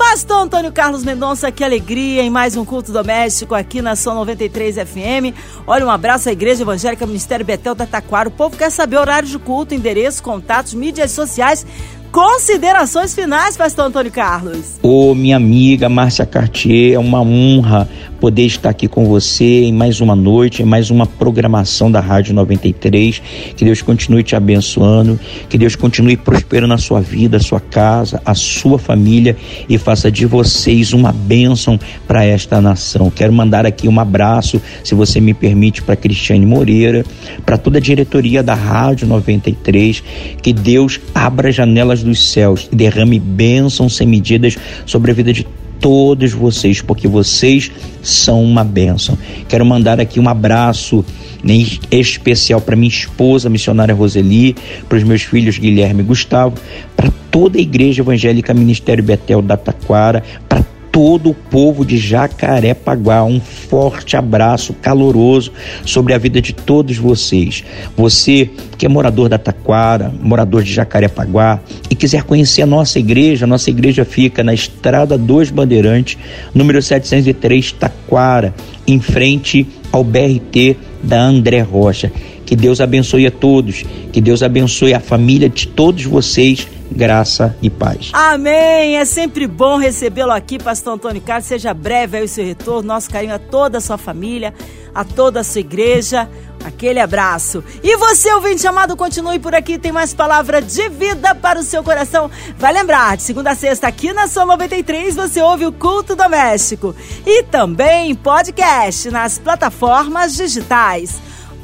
Pastor 0.00 0.44
Antônio 0.44 0.72
Carlos 0.72 1.04
Mendonça, 1.04 1.52
que 1.52 1.62
alegria 1.62 2.22
em 2.22 2.30
mais 2.30 2.56
um 2.56 2.64
culto 2.64 2.90
doméstico 2.90 3.54
aqui 3.54 3.82
na 3.82 3.94
Som 3.94 4.14
93 4.14 4.76
FM. 4.76 5.36
Olha, 5.66 5.84
um 5.84 5.90
abraço 5.90 6.30
à 6.30 6.32
Igreja 6.32 6.62
Evangélica 6.62 7.06
Ministério 7.06 7.44
Betel 7.44 7.74
da 7.74 7.84
Taquara. 7.84 8.30
O 8.30 8.32
povo 8.32 8.56
quer 8.56 8.70
saber 8.70 8.96
horário 8.96 9.28
de 9.28 9.38
culto, 9.38 9.74
endereço, 9.74 10.22
contatos, 10.22 10.72
mídias 10.72 11.10
sociais. 11.10 11.66
Considerações 12.12 13.14
finais, 13.14 13.56
Pastor 13.56 13.86
Antônio 13.86 14.10
Carlos. 14.10 14.80
Ô, 14.82 15.14
minha 15.14 15.36
amiga 15.36 15.88
Márcia 15.88 16.26
Cartier, 16.26 16.94
é 16.94 16.98
uma 16.98 17.20
honra 17.20 17.88
poder 18.20 18.44
estar 18.44 18.68
aqui 18.68 18.86
com 18.86 19.06
você 19.06 19.62
em 19.62 19.72
mais 19.72 20.00
uma 20.00 20.14
noite, 20.14 20.62
em 20.62 20.66
mais 20.66 20.90
uma 20.90 21.06
programação 21.06 21.90
da 21.90 22.00
Rádio 22.00 22.34
93. 22.34 23.22
Que 23.56 23.64
Deus 23.64 23.80
continue 23.80 24.22
te 24.22 24.36
abençoando, 24.36 25.18
que 25.48 25.56
Deus 25.56 25.74
continue 25.74 26.16
prosperando 26.16 26.74
a 26.74 26.78
sua 26.78 27.00
vida, 27.00 27.38
a 27.38 27.40
sua 27.40 27.60
casa, 27.60 28.20
a 28.24 28.34
sua 28.34 28.78
família 28.78 29.36
e 29.68 29.78
faça 29.78 30.10
de 30.10 30.26
vocês 30.26 30.92
uma 30.92 31.12
bênção 31.12 31.78
para 32.06 32.24
esta 32.24 32.60
nação. 32.60 33.10
Quero 33.10 33.32
mandar 33.32 33.64
aqui 33.64 33.88
um 33.88 33.98
abraço, 33.98 34.60
se 34.84 34.94
você 34.94 35.20
me 35.20 35.32
permite, 35.32 35.80
para 35.80 35.96
Cristiane 35.96 36.44
Moreira, 36.44 37.04
para 37.46 37.56
toda 37.56 37.78
a 37.78 37.80
diretoria 37.80 38.42
da 38.42 38.54
Rádio 38.54 39.06
93. 39.06 40.02
Que 40.42 40.52
Deus 40.52 41.00
abra 41.14 41.48
as 41.48 41.56
dos 42.02 42.30
céus 42.30 42.68
e 42.70 42.76
derrame 42.76 43.18
bênçãos 43.18 43.96
sem 43.96 44.06
medidas 44.06 44.56
sobre 44.86 45.10
a 45.10 45.14
vida 45.14 45.32
de 45.32 45.46
todos 45.80 46.32
vocês, 46.32 46.82
porque 46.82 47.08
vocês 47.08 47.70
são 48.02 48.42
uma 48.44 48.62
bênção. 48.62 49.18
Quero 49.48 49.64
mandar 49.64 49.98
aqui 49.98 50.20
um 50.20 50.28
abraço 50.28 51.04
né, 51.42 51.54
especial 51.90 52.60
para 52.60 52.76
minha 52.76 52.88
esposa, 52.88 53.48
missionária 53.48 53.94
Roseli, 53.94 54.54
para 54.88 54.98
os 54.98 55.04
meus 55.04 55.22
filhos 55.22 55.58
Guilherme 55.58 56.02
e 56.02 56.04
Gustavo, 56.04 56.56
para 56.94 57.10
toda 57.30 57.58
a 57.58 57.60
Igreja 57.60 58.02
Evangélica 58.02 58.52
Ministério 58.52 59.02
Betel 59.02 59.40
da 59.40 59.56
Taquara, 59.56 60.22
para 60.48 60.62
todo 60.92 61.30
o 61.30 61.34
povo 61.34 61.84
de 61.84 61.96
Jacarepaguá. 61.96 63.24
Um 63.24 63.40
forte 63.40 64.16
abraço 64.16 64.74
caloroso 64.74 65.52
sobre 65.84 66.14
a 66.14 66.18
vida 66.18 66.40
de 66.40 66.52
todos 66.52 66.96
vocês. 66.96 67.64
Você 67.96 68.50
que 68.76 68.86
é 68.86 68.88
morador 68.88 69.28
da 69.28 69.38
Taquara, 69.38 70.12
morador 70.20 70.62
de 70.62 70.72
Jacarepaguá 70.72 71.60
e 71.88 71.94
quiser 71.94 72.24
conhecer 72.24 72.62
a 72.62 72.66
nossa 72.66 72.98
igreja, 72.98 73.44
a 73.44 73.48
nossa 73.48 73.70
igreja 73.70 74.04
fica 74.04 74.42
na 74.42 74.54
Estrada 74.54 75.16
dos 75.16 75.50
Bandeirantes, 75.50 76.18
número 76.54 76.80
703 76.82 77.72
Taquara, 77.72 78.54
em 78.86 79.00
frente 79.00 79.66
ao 79.92 80.02
BRT 80.02 80.76
da 81.02 81.20
André 81.20 81.60
Rocha. 81.60 82.10
Que 82.44 82.56
Deus 82.56 82.80
abençoe 82.80 83.26
a 83.26 83.30
todos, 83.30 83.84
que 84.12 84.20
Deus 84.20 84.42
abençoe 84.42 84.92
a 84.92 84.98
família 84.98 85.48
de 85.48 85.68
todos 85.68 86.04
vocês 86.04 86.66
graça 86.90 87.56
e 87.62 87.70
paz. 87.70 88.10
Amém. 88.12 88.96
É 88.96 89.04
sempre 89.04 89.46
bom 89.46 89.76
recebê-lo 89.76 90.32
aqui, 90.32 90.58
Pastor 90.58 90.94
Antônio 90.94 91.22
Carlos. 91.22 91.46
Seja 91.46 91.72
breve 91.72 92.18
aí 92.18 92.24
o 92.24 92.28
seu 92.28 92.44
retorno. 92.44 92.88
Nosso 92.88 93.10
carinho 93.10 93.34
a 93.34 93.38
toda 93.38 93.78
a 93.78 93.80
sua 93.80 93.96
família, 93.96 94.52
a 94.94 95.04
toda 95.04 95.40
a 95.40 95.44
sua 95.44 95.60
igreja. 95.60 96.28
Aquele 96.64 97.00
abraço. 97.00 97.64
E 97.82 97.96
você, 97.96 98.32
ouvinte 98.34 98.66
amado, 98.66 98.96
continue 98.96 99.38
por 99.38 99.54
aqui. 99.54 99.78
Tem 99.78 99.92
mais 99.92 100.12
palavra 100.12 100.60
de 100.60 100.88
vida 100.90 101.34
para 101.34 101.58
o 101.58 101.62
seu 101.62 101.82
coração. 101.82 102.30
Vai 102.58 102.72
lembrar, 102.72 103.16
de 103.16 103.22
segunda 103.22 103.52
a 103.52 103.54
sexta, 103.54 103.86
aqui 103.86 104.12
na 104.12 104.28
Sua 104.28 104.44
93, 104.44 105.16
você 105.16 105.40
ouve 105.40 105.64
o 105.64 105.72
Culto 105.72 106.14
Doméstico. 106.14 106.94
E 107.24 107.44
também 107.44 108.14
podcast 108.14 109.10
nas 109.10 109.38
plataformas 109.38 110.36
digitais. 110.36 111.29